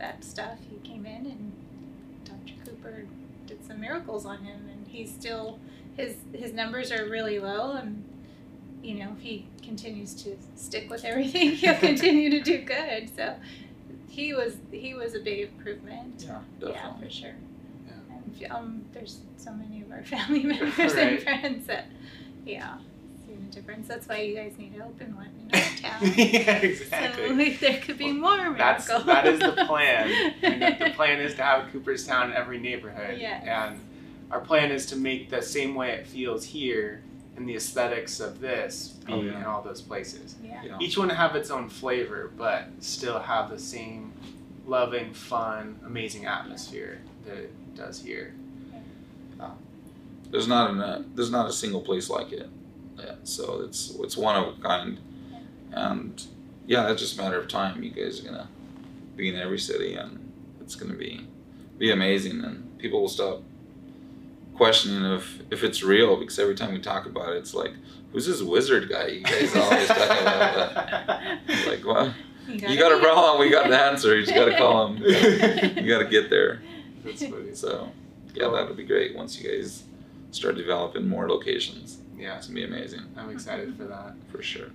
that 0.00 0.24
stuff. 0.24 0.58
He 0.68 0.76
came 0.88 1.06
in 1.06 1.26
and 1.26 1.52
dr 2.24 2.52
cooper 2.64 3.04
did 3.46 3.64
some 3.66 3.80
miracles 3.80 4.26
on 4.26 4.38
him 4.44 4.68
and 4.70 4.86
he's 4.88 5.10
still 5.12 5.58
his 5.96 6.16
his 6.32 6.52
numbers 6.52 6.92
are 6.92 7.06
really 7.08 7.38
low 7.38 7.72
and 7.72 8.04
you 8.82 8.94
know 8.94 9.10
if 9.16 9.22
he 9.22 9.46
continues 9.62 10.14
to 10.14 10.36
stick 10.56 10.88
with 10.90 11.04
everything 11.04 11.50
he'll 11.62 11.74
continue 11.76 12.30
to 12.30 12.40
do 12.40 12.58
good. 12.62 13.10
So 13.16 13.34
he 14.08 14.34
was 14.34 14.56
he 14.70 14.94
was 14.94 15.14
a 15.14 15.20
big 15.20 15.48
improvement. 15.50 16.24
Yeah 16.26 16.38
yeah 16.60 16.68
definitely. 16.72 17.06
for 17.06 17.12
sure. 17.12 17.34
Yeah. 17.86 18.16
and 18.16 18.52
um 18.52 18.84
there's 18.92 19.20
so 19.36 19.52
many 19.52 19.82
of 19.82 19.90
our 19.92 20.02
family 20.14 20.42
members 20.44 20.76
Right. 20.78 20.96
and 21.14 21.22
friends 21.22 21.66
that 21.66 21.86
yeah. 22.46 22.74
seen 22.74 22.86
a 22.86 22.89
difference 23.50 23.88
that's 23.88 24.08
why 24.08 24.20
you 24.20 24.34
guys 24.34 24.52
need 24.58 24.74
to 24.74 24.84
open 24.84 25.14
one 25.16 25.28
in 25.50 25.54
our 25.58 25.60
town 25.76 26.02
yeah, 26.16 26.56
exactly. 26.58 27.28
so 27.28 27.34
like, 27.34 27.60
there 27.60 27.78
could 27.80 27.98
be 27.98 28.12
more 28.12 28.36
miracles 28.36 28.86
That's 28.86 29.04
that 29.04 29.26
is 29.26 29.40
the 29.40 29.64
plan. 29.66 30.34
And 30.42 30.62
the- 30.62 30.84
the 30.86 30.90
plan 30.90 31.20
is 31.20 31.34
to 31.34 31.42
have 31.42 31.70
Cooperstown 31.72 32.30
in 32.30 32.36
every 32.36 32.58
neighborhood. 32.58 33.18
Yes. 33.18 33.44
And 33.46 33.80
our 34.30 34.40
plan 34.40 34.70
is 34.70 34.86
to 34.86 34.96
make 34.96 35.30
the 35.30 35.42
same 35.42 35.74
way 35.74 35.90
it 35.92 36.06
feels 36.06 36.44
here 36.44 37.02
and 37.36 37.48
the 37.48 37.56
aesthetics 37.56 38.20
of 38.20 38.40
this 38.40 38.94
oh, 39.02 39.06
be 39.06 39.12
Oh, 39.12 39.22
yeah. 39.32 39.38
in 39.38 39.44
all 39.44 39.62
those 39.62 39.80
places. 39.82 40.36
yeah 40.44 40.62
yeah 40.64 40.76
Each 40.80 40.96
one 40.98 41.08
have 41.08 41.34
its 41.36 41.50
own 41.50 41.68
flavor, 41.68 42.30
but 42.36 42.68
still 42.80 43.18
have 43.18 43.50
the 43.50 43.58
same 43.58 44.12
loving, 44.66 45.12
fun, 45.14 45.78
amazing 45.86 46.26
atmosphere 46.26 47.00
that 47.26 47.36
it 47.36 47.74
does 47.74 48.00
here. 48.02 48.34
There's 50.30 50.46
not 50.46 50.70
a 50.70 50.78
uh, 50.78 51.02
there's 51.16 51.30
not 51.32 51.48
a 51.48 51.52
single 51.52 51.80
place 51.80 52.08
like 52.08 52.30
it. 52.30 52.48
Yeah, 53.02 53.14
so 53.24 53.62
it's 53.62 53.94
it's 54.00 54.16
one 54.16 54.36
of 54.36 54.58
a 54.58 54.60
kind, 54.60 54.98
and 55.72 56.22
yeah, 56.66 56.90
it's 56.90 57.00
just 57.00 57.18
a 57.18 57.22
matter 57.22 57.38
of 57.38 57.48
time. 57.48 57.82
You 57.82 57.90
guys 57.90 58.20
are 58.20 58.24
gonna 58.24 58.48
be 59.16 59.28
in 59.28 59.36
every 59.36 59.58
city, 59.58 59.94
and 59.94 60.32
it's 60.60 60.74
gonna 60.74 60.94
be 60.94 61.26
be 61.78 61.90
amazing, 61.90 62.44
and 62.44 62.78
people 62.78 63.00
will 63.00 63.08
stop 63.08 63.42
questioning 64.54 65.04
if 65.12 65.40
if 65.50 65.64
it's 65.64 65.82
real 65.82 66.16
because 66.18 66.38
every 66.38 66.54
time 66.54 66.72
we 66.72 66.80
talk 66.80 67.06
about 67.06 67.30
it, 67.32 67.38
it's 67.38 67.54
like, 67.54 67.72
who's 68.12 68.26
this 68.26 68.42
wizard 68.42 68.88
guy 68.88 69.06
you 69.06 69.22
guys 69.22 69.54
always 69.56 69.88
talking 69.88 70.22
about? 70.22 70.74
But, 71.46 71.66
like, 71.66 71.84
well, 71.84 72.14
you 72.48 72.78
got 72.78 72.92
a 72.92 72.98
problem, 73.00 73.40
we 73.40 73.50
got 73.50 73.68
the 73.70 73.80
answer. 73.82 74.14
You 74.16 74.24
just 74.24 74.34
gotta 74.34 74.56
call 74.56 74.88
him. 74.88 75.02
You 75.02 75.88
gotta 75.88 76.08
get 76.10 76.28
there. 76.30 76.60
That's 77.04 77.24
funny. 77.24 77.54
So, 77.54 77.90
yeah, 78.34 78.48
that'll 78.48 78.74
be 78.74 78.84
great 78.84 79.16
once 79.16 79.40
you 79.40 79.48
guys 79.50 79.84
start 80.32 80.56
developing 80.56 81.08
more 81.08 81.28
locations. 81.28 81.98
Yeah, 82.20 82.36
It's 82.36 82.46
gonna 82.48 82.60
be 82.60 82.64
amazing 82.64 83.00
I'm 83.16 83.30
excited 83.30 83.74
for 83.76 83.84
that. 83.84 84.14
for 84.30 84.42
sure. 84.42 84.68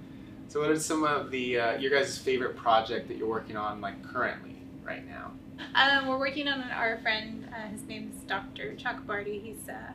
So, 0.48 0.62
what 0.62 0.72
is 0.72 0.86
some 0.86 1.04
of 1.04 1.32
the 1.32 1.60
uh, 1.60 1.78
your 1.78 1.92
guys' 1.92 2.18
favorite 2.18 2.56
project 2.56 3.08
that 3.08 3.18
you're 3.18 3.30
working 3.30 3.58
on 3.58 3.82
like 3.82 4.02
currently 4.04 4.56
right 4.84 5.08
now? 5.08 5.32
Um, 5.74 6.08
we're 6.08 6.20
working 6.20 6.48
on 6.48 6.62
our 6.72 6.98
friend. 6.98 7.48
Uh, 7.54 7.68
his 7.70 7.84
name's 7.84 8.22
Dr. 8.24 8.76
Chuck 8.76 9.06
Barty. 9.06 9.40
He's 9.40 9.70
uh, 9.70 9.92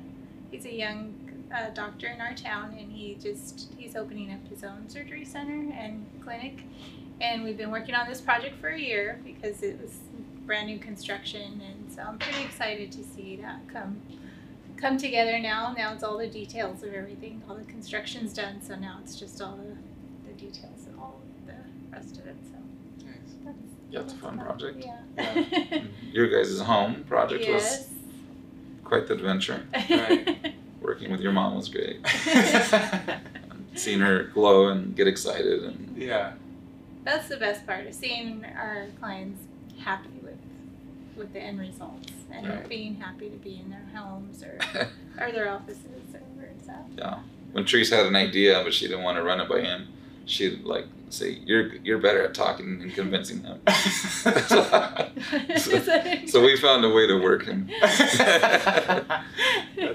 he's 0.51 0.65
a 0.65 0.73
young 0.73 1.15
uh, 1.55 1.71
doctor 1.71 2.07
in 2.07 2.21
our 2.21 2.35
town, 2.35 2.77
and 2.79 2.91
he 2.91 3.17
just 3.21 3.73
he's 3.77 3.97
opening 3.97 4.33
up 4.33 4.47
his 4.49 4.65
own 4.65 4.89
surgery 4.89 5.25
center 5.25 5.73
and 5.73 6.07
clinic. 6.23 6.63
And 7.21 7.45
we've 7.45 7.57
been 7.57 7.71
working 7.71 7.95
on 7.95 8.09
this 8.09 8.21
project 8.21 8.61
for 8.61 8.69
a 8.69 8.81
year 8.81 9.21
because 9.25 9.63
it 9.63 9.81
was 9.81 9.99
brand 10.47 10.69
new 10.69 10.79
construction, 10.79 11.61
and 11.61 11.93
so 11.93 12.03
I'm 12.03 12.19
pretty 12.19 12.43
excited 12.43 12.91
to 12.93 13.05
see 13.05 13.37
that 13.37 13.61
come 13.69 14.01
come 14.81 14.97
together 14.97 15.39
now. 15.39 15.75
Now 15.77 15.93
it's 15.93 16.03
all 16.03 16.19
the 16.19 16.27
details 16.27 16.83
of 16.83 16.95
everything. 16.95 17.43
All 17.49 17.57
the 17.57 17.65
construction's 17.65 18.33
done, 18.33 18.63
so 18.63 18.77
now 18.77 18.99
it's 19.03 19.19
just 19.19 19.41
all 19.41 19.57
the, 19.57 19.77
the 20.29 20.35
details 20.35 20.87
and 20.87 20.99
all 20.99 21.21
the 21.47 21.55
rest 21.93 22.17
of 22.19 22.27
it. 22.27 22.37
So 22.51 23.05
Nice. 23.07 23.17
that's 23.45 23.57
Yeah, 23.91 24.01
it's 24.01 24.13
a 24.15 24.17
fun 24.17 24.39
project. 24.39 24.85
Yeah. 24.85 24.97
Mm-hmm. 25.21 26.11
Your 26.13 26.29
guys' 26.29 26.61
home 26.61 27.05
project 27.05 27.49
was 27.49 27.89
quite 28.85 29.07
the 29.07 29.15
adventure. 29.15 29.63
Right. 29.73 30.55
Working 30.81 31.11
with 31.13 31.21
your 31.21 31.33
mom 31.33 31.57
was 31.57 31.69
great. 31.69 32.01
Seeing 33.75 34.01
her 34.01 34.25
glow 34.25 34.69
and 34.69 34.97
get 34.97 35.07
excited 35.07 35.63
and 35.65 35.97
yeah. 35.97 36.33
That's 37.05 37.29
the 37.29 37.37
best 37.37 37.67
part 37.67 37.87
of 37.87 37.95
seeing 37.95 38.45
our 38.45 38.89
clients 38.99 39.43
happy 39.79 40.09
with 40.23 40.39
with 41.17 41.33
the 41.33 41.41
end 41.41 41.61
results 41.61 42.13
and 42.33 42.49
Right. 42.49 42.69
being 42.69 42.97
happy 42.97 43.29
to 43.31 43.37
be 43.37 43.61
in 43.63 43.71
their 43.71 43.87
homes 43.95 44.43
or, 44.43 44.59
or 45.21 45.33
their 45.33 45.51
offices 45.51 46.15
or 46.15 46.21
where 46.37 46.47
it's 46.59 46.69
at. 46.69 46.85
yeah. 46.97 47.19
When 47.53 47.67
Therese 47.67 47.91
had 47.91 48.07
an 48.07 48.17
idea 48.17 48.63
but 48.63 48.73
she 48.73 48.87
didn't 48.87 49.03
want 49.03 49.19
to 49.19 49.23
run 49.23 49.41
it 49.41 49.49
by 49.49 49.61
him, 49.61 49.89
she'd 50.25 50.63
like 50.65 50.87
say, 51.11 51.39
You're 51.45 51.75
you're 51.85 51.99
better 51.99 52.23
at 52.23 52.35
talking 52.35 52.81
and 52.83 52.95
convincing 52.95 53.43
him. 53.43 53.61
so 56.29 56.43
we 56.43 56.57
found 56.57 56.85
a 56.85 56.91
way 56.91 57.07
to 57.07 57.21
work 57.21 57.45
him. 57.45 57.69
That's 57.81 58.09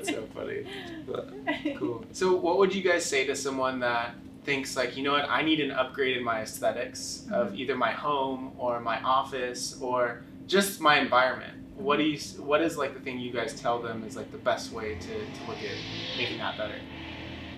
so 0.09 0.27
funny. 0.33 0.65
But 1.07 1.29
Cool. 1.77 2.05
So, 2.11 2.35
what 2.35 2.57
would 2.57 2.73
you 2.75 2.81
guys 2.81 3.05
say 3.05 3.25
to 3.25 3.35
someone 3.35 3.79
that 3.79 4.15
thinks 4.43 4.75
like, 4.75 4.97
you 4.97 5.03
know 5.03 5.13
what, 5.13 5.27
I 5.29 5.41
need 5.41 5.59
an 5.59 5.71
upgrade 5.71 6.17
in 6.17 6.23
my 6.23 6.41
aesthetics 6.41 7.25
of 7.31 7.47
mm-hmm. 7.47 7.57
either 7.57 7.75
my 7.75 7.91
home 7.91 8.51
or 8.57 8.79
my 8.79 9.01
office 9.01 9.77
or 9.81 10.21
just 10.47 10.81
my 10.81 10.99
environment? 10.99 11.53
What 11.75 11.97
do 11.97 12.03
you? 12.03 12.17
What 12.41 12.61
is 12.61 12.77
like 12.77 12.93
the 12.93 12.99
thing 12.99 13.19
you 13.19 13.31
guys 13.31 13.59
tell 13.59 13.81
them 13.81 14.03
is 14.03 14.15
like 14.15 14.31
the 14.31 14.37
best 14.37 14.71
way 14.71 14.95
to, 14.95 15.07
to 15.07 15.47
look 15.47 15.57
at 15.57 16.17
making 16.17 16.37
that 16.39 16.57
better? 16.57 16.79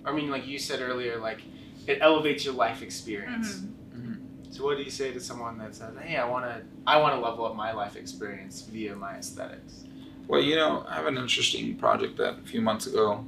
I 0.06 0.12
mean, 0.12 0.30
like 0.32 0.48
you 0.48 0.58
said 0.60 0.82
earlier, 0.82 1.20
like 1.20 1.42
it 1.86 2.00
elevates 2.02 2.44
your 2.44 2.54
life 2.54 2.82
experience. 2.82 3.62
Mhm. 3.96 4.18
So, 4.50 4.64
what 4.64 4.78
do 4.78 4.84
you 4.84 4.90
say 4.90 5.12
to 5.12 5.20
someone 5.20 5.58
that 5.60 5.76
says, 5.76 5.94
"Hey, 6.02 6.18
I 6.18 6.28
want 6.28 6.46
to, 6.46 6.62
I 6.88 6.98
want 6.98 7.16
to 7.16 7.22
level 7.22 7.46
up 7.46 7.56
my 7.56 7.74
life 7.74 7.96
experience 7.96 8.62
via 8.62 8.96
my 8.96 9.16
aesthetics"? 9.18 9.84
Well, 10.28 10.42
you 10.42 10.56
know, 10.56 10.86
I 10.90 10.96
have 10.96 11.06
an 11.06 11.18
interesting 11.18 11.76
project 11.78 12.18
that 12.18 12.40
a 12.40 12.48
few 12.48 12.62
months 12.62 12.88
ago, 12.88 13.26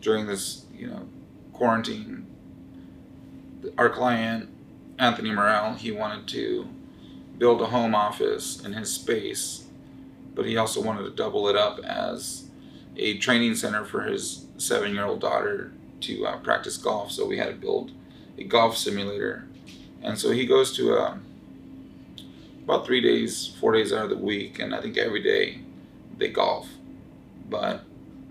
during 0.00 0.26
this, 0.26 0.64
you 0.74 0.86
know, 0.86 1.08
quarantine, 1.52 2.26
our 3.76 3.90
client, 3.90 4.48
Anthony 4.98 5.32
Morel, 5.32 5.74
he 5.74 5.90
wanted 5.90 6.26
to 6.28 6.68
build 7.38 7.60
a 7.60 7.66
home 7.66 7.94
office 7.94 8.64
in 8.64 8.72
his 8.72 8.92
space, 8.92 9.64
but 10.38 10.46
he 10.46 10.56
also 10.56 10.80
wanted 10.80 11.02
to 11.02 11.10
double 11.10 11.48
it 11.48 11.56
up 11.56 11.80
as 11.80 12.48
a 12.96 13.18
training 13.18 13.56
center 13.56 13.84
for 13.84 14.02
his 14.02 14.46
seven 14.56 14.94
year 14.94 15.04
old 15.04 15.20
daughter 15.20 15.72
to 16.00 16.24
uh, 16.24 16.38
practice 16.38 16.76
golf. 16.76 17.10
So 17.10 17.26
we 17.26 17.38
had 17.38 17.48
to 17.48 17.54
build 17.54 17.90
a 18.38 18.44
golf 18.44 18.76
simulator. 18.76 19.48
And 20.00 20.16
so 20.16 20.30
he 20.30 20.46
goes 20.46 20.76
to 20.76 20.94
uh, 20.94 21.16
about 22.62 22.86
three 22.86 23.00
days, 23.00 23.52
four 23.58 23.72
days 23.72 23.92
out 23.92 24.04
of 24.04 24.10
the 24.10 24.16
week, 24.16 24.60
and 24.60 24.76
I 24.76 24.80
think 24.80 24.96
every 24.96 25.24
day 25.24 25.58
they 26.16 26.28
golf, 26.28 26.68
but 27.50 27.82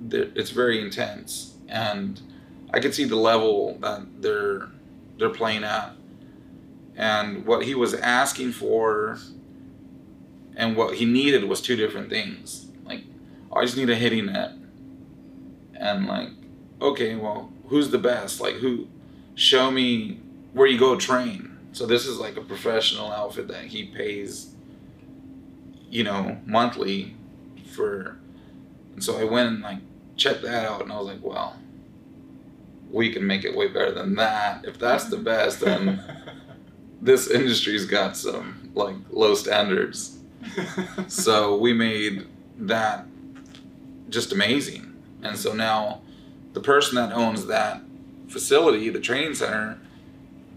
it's 0.09 0.51
very 0.51 0.79
intense, 0.79 1.55
and 1.67 2.21
I 2.73 2.79
could 2.79 2.95
see 2.95 3.03
the 3.03 3.17
level 3.17 3.77
that 3.81 4.21
they're 4.21 4.69
they're 5.17 5.29
playing 5.29 5.65
at, 5.65 5.93
and 6.95 7.45
what 7.45 7.65
he 7.65 7.75
was 7.75 7.95
asking 7.95 8.53
for, 8.53 9.17
and 10.57 10.75
what 10.75 10.95
he 10.95 11.05
needed 11.05 11.45
was 11.45 11.61
two 11.61 11.77
different 11.77 12.09
things. 12.09 12.67
Like, 12.83 13.03
I 13.55 13.63
just 13.63 13.77
need 13.77 13.89
a 13.89 13.95
hitting 13.95 14.25
net, 14.25 14.51
and 15.73 16.05
like, 16.05 16.29
okay, 16.81 17.15
well, 17.15 17.53
who's 17.67 17.91
the 17.91 17.97
best? 17.97 18.41
Like, 18.41 18.55
who? 18.55 18.89
Show 19.35 19.71
me 19.71 20.19
where 20.53 20.67
you 20.67 20.79
go 20.79 20.95
train. 20.95 21.57
So 21.71 21.85
this 21.85 22.07
is 22.07 22.17
like 22.17 22.37
a 22.37 22.41
professional 22.41 23.11
outfit 23.11 23.47
that 23.49 23.65
he 23.65 23.85
pays, 23.85 24.55
you 25.89 26.03
know, 26.03 26.39
monthly 26.45 27.15
for 27.71 28.17
and 28.97 29.03
so 29.03 29.19
I 29.19 29.25
went 29.25 29.49
and 29.49 29.61
like 29.61 29.77
checked 30.15 30.41
that 30.41 30.65
out 30.65 30.81
and 30.81 30.91
I 30.91 30.97
was 30.97 31.05
like, 31.05 31.21
well, 31.21 31.55
we 32.89 33.13
can 33.13 33.27
make 33.27 33.45
it 33.45 33.55
way 33.55 33.67
better 33.67 33.91
than 33.91 34.15
that. 34.15 34.65
If 34.65 34.79
that's 34.79 35.05
the 35.05 35.17
best, 35.17 35.59
then 35.59 36.01
this 37.01 37.29
industry's 37.29 37.85
got 37.85 38.17
some 38.17 38.71
like 38.73 38.95
low 39.11 39.35
standards. 39.35 40.16
So 41.07 41.57
we 41.57 41.73
made 41.73 42.27
that 42.57 43.05
just 44.09 44.31
amazing. 44.31 44.93
And 45.23 45.37
so 45.37 45.53
now 45.53 46.01
the 46.53 46.59
person 46.59 46.95
that 46.95 47.11
owns 47.11 47.45
that 47.47 47.81
facility, 48.27 48.89
the 48.89 48.99
training 48.99 49.35
center, 49.35 49.79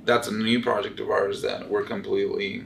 that's 0.05 0.29
a 0.29 0.35
new 0.35 0.63
project 0.63 0.99
of 1.01 1.11
ours 1.11 1.43
that 1.43 1.71
we're 1.71 1.85
completely 1.85 2.65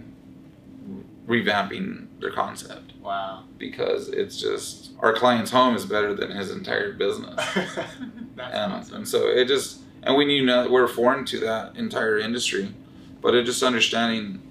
revamping 1.27 2.07
their 2.21 2.31
concept 2.31 2.93
wow. 3.03 3.45
because 3.59 4.09
it's 4.09 4.39
just 4.39 4.91
our 5.01 5.13
client's 5.15 5.51
home 5.51 5.75
is 5.75 5.85
better 5.85 6.15
than 6.15 6.31
his 6.31 6.51
entire 6.51 6.93
business. 6.93 7.41
And, 8.37 8.73
awesome. 8.73 8.97
and 8.97 9.09
so 9.09 9.29
it 9.29 9.47
just 9.47 9.79
and 10.03 10.17
we 10.17 10.25
knew 10.25 10.45
that 10.47 10.69
we're 10.69 10.89
foreign 10.89 11.25
to 11.27 11.39
that 11.41 11.77
entire 11.77 12.19
industry, 12.19 12.75
but 13.23 13.35
it 13.35 13.45
just 13.45 13.63
understanding 13.63 14.43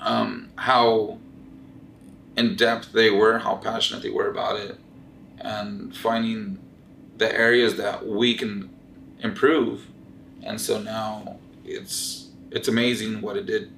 um, 0.00 0.48
how 0.54 1.18
in 2.36 2.56
depth 2.56 2.92
they 2.92 3.10
were, 3.10 3.38
how 3.38 3.56
passionate 3.56 4.02
they 4.02 4.10
were 4.10 4.30
about 4.30 4.58
it, 4.58 4.78
and 5.38 5.94
finding 5.96 6.58
the 7.18 7.32
areas 7.34 7.76
that 7.76 8.06
we 8.06 8.34
can 8.34 8.70
improve. 9.20 9.86
And 10.42 10.60
so 10.60 10.80
now 10.80 11.38
it's 11.64 12.28
it's 12.50 12.68
amazing 12.68 13.20
what 13.20 13.36
it 13.36 13.46
did 13.46 13.72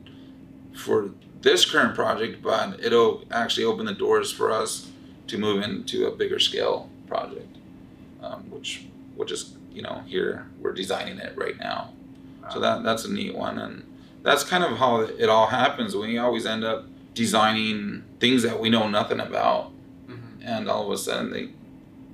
for 0.74 1.10
this 1.42 1.70
current 1.70 1.94
project, 1.94 2.42
but 2.42 2.80
it'll 2.82 3.24
actually 3.30 3.64
open 3.64 3.86
the 3.86 3.94
doors 3.94 4.32
for 4.32 4.50
us 4.50 4.90
to 5.26 5.38
move 5.38 5.62
into 5.62 6.06
a 6.06 6.10
bigger 6.10 6.38
scale 6.38 6.88
project, 7.06 7.56
um, 8.22 8.50
which 8.50 8.86
which 9.14 9.30
is 9.30 9.56
you 9.72 9.82
know 9.82 10.02
here 10.06 10.46
we're 10.60 10.72
designing 10.72 11.18
it 11.18 11.36
right 11.36 11.58
now. 11.58 11.92
So 12.52 12.60
that 12.60 12.82
that's 12.82 13.04
a 13.04 13.12
neat 13.12 13.34
one, 13.34 13.58
and 13.58 13.84
that's 14.22 14.44
kind 14.44 14.64
of 14.64 14.78
how 14.78 15.00
it 15.00 15.28
all 15.28 15.46
happens. 15.46 15.96
We 15.96 16.18
always 16.18 16.46
end 16.46 16.64
up 16.64 16.86
designing 17.14 18.04
things 18.20 18.42
that 18.42 18.60
we 18.60 18.68
know 18.70 18.88
nothing 18.88 19.20
about, 19.20 19.70
Mhm. 20.08 20.42
and 20.42 20.68
all 20.68 20.84
of 20.86 20.90
a 20.92 20.98
sudden 20.98 21.30
they 21.30 21.50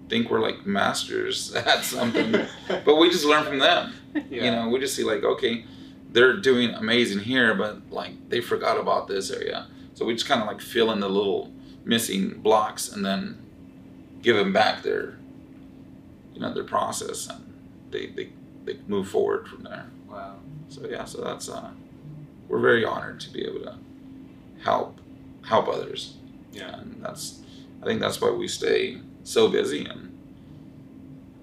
think 0.08 0.30
we're 0.30 0.40
like 0.40 0.66
masters 0.66 1.54
at 1.54 1.84
something, 1.84 2.32
but 2.84 2.96
we 2.96 3.10
just 3.10 3.24
learn 3.24 3.44
from 3.44 3.58
them. 3.58 3.92
yeah. 4.30 4.44
You 4.44 4.50
know, 4.50 4.68
we 4.68 4.78
just 4.80 4.94
see 4.94 5.04
like, 5.04 5.22
okay, 5.24 5.64
they're 6.12 6.36
doing 6.36 6.70
amazing 6.74 7.20
here, 7.20 7.54
but 7.54 7.90
like 7.90 8.28
they 8.28 8.40
forgot 8.40 8.78
about 8.78 9.06
this 9.08 9.30
area. 9.30 9.66
So 9.94 10.04
we 10.04 10.14
just 10.14 10.26
kind 10.26 10.40
of 10.42 10.48
like 10.48 10.60
fill 10.60 10.90
in 10.92 11.00
the 11.00 11.08
little 11.08 11.52
missing 11.84 12.40
blocks 12.40 12.90
and 12.90 13.04
then 13.04 13.38
give 14.22 14.36
them 14.36 14.52
back 14.52 14.82
their, 14.82 15.16
you 16.34 16.40
know, 16.40 16.52
their 16.52 16.64
process, 16.64 17.28
and 17.28 17.52
they 17.90 18.06
they, 18.06 18.30
they 18.64 18.78
move 18.88 19.08
forward 19.08 19.46
from 19.48 19.62
there. 19.62 19.86
Wow. 20.08 20.36
So 20.68 20.86
yeah, 20.88 21.04
so 21.04 21.22
that's 21.22 21.48
uh, 21.48 21.70
we're 22.48 22.60
very 22.60 22.84
honored 22.84 23.20
to 23.20 23.30
be 23.32 23.44
able 23.44 23.60
to 23.60 23.76
help 24.62 24.98
help 25.46 25.68
others, 25.68 26.16
Yeah. 26.52 26.78
and 26.80 27.02
that's 27.02 27.40
I 27.82 27.86
think 27.86 28.00
that's 28.00 28.20
why 28.20 28.30
we 28.30 28.46
stay 28.48 28.98
so 29.24 29.48
busy 29.48 29.84
and 29.86 30.18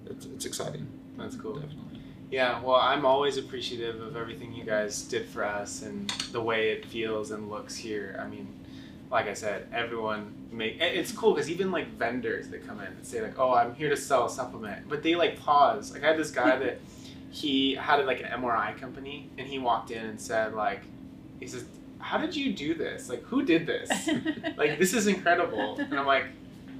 it's, 0.06 0.26
it's 0.26 0.44
exciting. 0.46 0.86
That's 1.16 1.34
cool. 1.36 1.54
Definitely. 1.54 2.00
Yeah, 2.30 2.60
well, 2.62 2.76
I'm 2.76 3.04
always 3.06 3.38
appreciative 3.38 4.00
of 4.00 4.16
everything 4.16 4.52
you 4.52 4.64
guys 4.64 5.02
did 5.02 5.26
for 5.26 5.44
us 5.44 5.82
and 5.82 6.08
the 6.32 6.40
way 6.40 6.70
it 6.70 6.84
feels 6.86 7.30
and 7.30 7.48
looks 7.50 7.74
here. 7.74 8.20
I 8.22 8.28
mean, 8.28 8.46
like 9.10 9.26
I 9.26 9.34
said, 9.34 9.66
everyone 9.72 10.34
make 10.52 10.78
it's 10.80 11.10
cool 11.12 11.32
because 11.34 11.50
even 11.50 11.70
like 11.72 11.88
vendors 11.96 12.48
that 12.48 12.66
come 12.66 12.80
in 12.80 12.86
and 12.86 13.06
say 13.06 13.22
like, 13.22 13.38
"Oh, 13.38 13.54
I'm 13.54 13.74
here 13.74 13.88
to 13.88 13.96
sell 13.96 14.26
a 14.26 14.30
supplement," 14.30 14.88
but 14.88 15.02
they 15.02 15.14
like 15.14 15.40
pause. 15.40 15.92
Like 15.92 16.04
I 16.04 16.08
had 16.08 16.18
this 16.18 16.30
guy 16.30 16.56
that 16.64 16.78
he 17.30 17.74
had 17.74 18.04
like 18.06 18.20
an 18.20 18.26
MRI 18.42 18.78
company 18.78 19.28
and 19.38 19.46
he 19.46 19.58
walked 19.58 19.90
in 19.90 20.04
and 20.04 20.20
said 20.20 20.54
like, 20.54 20.82
he 21.40 21.46
says, 21.46 21.64
"How 21.98 22.18
did 22.18 22.34
you 22.36 22.52
do 22.52 22.74
this? 22.74 23.08
Like, 23.08 23.22
who 23.24 23.44
did 23.44 23.66
this? 23.66 23.90
like, 24.56 24.78
this 24.78 24.94
is 24.94 25.06
incredible." 25.06 25.78
And 25.78 25.98
I'm 25.98 26.06
like. 26.06 26.26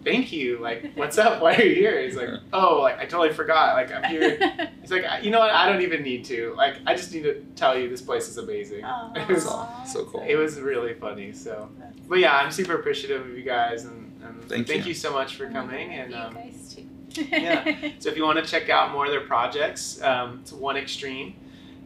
Thank 0.05 0.33
you. 0.33 0.59
Like, 0.59 0.93
what's 0.95 1.19
up? 1.19 1.43
Why 1.43 1.57
are 1.57 1.63
you 1.63 1.75
here? 1.75 2.01
He's 2.01 2.15
like, 2.15 2.31
oh, 2.53 2.81
like 2.81 2.99
I 2.99 3.05
totally 3.05 3.33
forgot. 3.33 3.75
Like, 3.75 3.93
I'm 3.93 4.05
here 4.05 4.39
He's 4.81 4.91
like, 4.91 5.25
you 5.25 5.31
know 5.31 5.41
what? 5.41 5.51
I 5.51 5.71
don't 5.71 5.83
even 5.83 6.03
need 6.03 6.25
to. 6.27 6.55
Like, 6.57 6.77
I 6.87 6.95
just 6.95 7.13
need 7.13 7.25
to 7.25 7.45
tell 7.57 7.79
you 7.79 7.89
this 7.91 8.01
place 8.01 8.29
is 8.29 8.39
amazing. 8.39 8.85
It 9.17 9.29
was, 9.29 9.47
Aw. 9.47 9.85
So 9.85 10.05
cool. 10.05 10.25
it 10.27 10.37
was 10.37 10.61
really 10.61 10.95
funny. 10.95 11.33
So, 11.33 11.69
but 12.09 12.19
yeah, 12.21 12.37
I'm 12.37 12.51
super 12.51 12.77
appreciative 12.77 13.27
of 13.27 13.37
you 13.37 13.43
guys, 13.43 13.85
and, 13.85 14.13
and 14.23 14.45
Thank 14.45 14.67
thank 14.67 14.85
you. 14.85 14.91
you 14.91 14.95
so 14.95 15.13
much 15.13 15.37
for 15.37 15.51
coming. 15.51 15.91
And 15.93 16.13
you 16.13 16.17
um, 16.17 16.35
guys 16.35 16.75
too. 16.75 17.23
yeah. 17.31 17.91
so, 17.99 18.09
if 18.09 18.17
you 18.17 18.23
want 18.23 18.43
to 18.43 18.49
check 18.49 18.71
out 18.71 18.93
more 18.93 19.05
of 19.05 19.11
their 19.11 19.27
projects, 19.27 20.01
um, 20.03 20.39
it's 20.43 20.53
One 20.53 20.77
Extreme, 20.77 21.35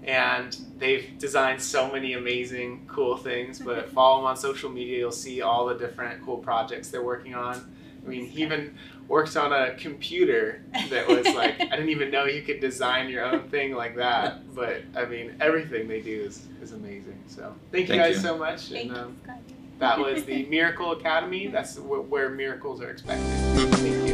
and 0.05 0.57
they've 0.79 1.09
designed 1.19 1.61
so 1.62 1.91
many 1.91 2.15
amazing, 2.15 2.87
cool 2.88 3.17
things. 3.17 3.59
But 3.59 3.91
follow 3.95 4.19
them 4.19 4.27
on 4.27 4.37
social 4.37 4.71
media; 4.71 4.99
you'll 4.99 5.12
see 5.12 5.43
all 5.43 5.67
the 5.67 5.75
different 5.75 6.25
cool 6.25 6.38
projects 6.38 6.88
they're 6.88 7.03
working 7.03 7.35
on. 7.35 7.73
I 8.05 8.09
mean, 8.09 8.27
he 8.27 8.43
even 8.43 8.77
worked 9.09 9.37
on 9.37 9.53
a 9.53 9.75
computer 9.75 10.62
that 10.91 11.07
was 11.07 11.27
like 11.35 11.61
I 11.61 11.67
didn't 11.67 11.91
even 11.91 12.11
know 12.11 12.25
you 12.25 12.43
could 12.43 12.61
design 12.61 13.09
your 13.09 13.25
own 13.25 13.49
thing 13.49 13.75
like 13.75 13.97
that. 13.97 14.55
But 14.55 14.83
I 14.97 15.05
mean, 15.05 15.37
everything 15.41 15.88
they 15.88 16.01
do 16.01 16.23
is, 16.23 16.47
is 16.61 16.73
amazing. 16.73 17.23
So 17.29 17.55
thank 17.71 17.88
you 17.88 17.95
Thank 17.95 18.03
guys 18.03 18.17
you. 18.17 18.23
so 18.23 18.38
much. 18.38 18.62
Thank 18.69 18.88
and 18.88 18.97
you, 18.97 19.03
um, 19.03 19.17
that 19.79 19.99
was 19.99 20.25
the 20.25 20.45
Miracle 20.51 20.93
Academy. 20.93 21.49
That's 21.49 21.77
wh- 21.77 22.11
where 22.11 22.31
miracles 22.31 22.81
are 22.81 22.91
expected. 22.91 23.27
Thank 23.83 24.09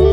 you. 0.00 0.05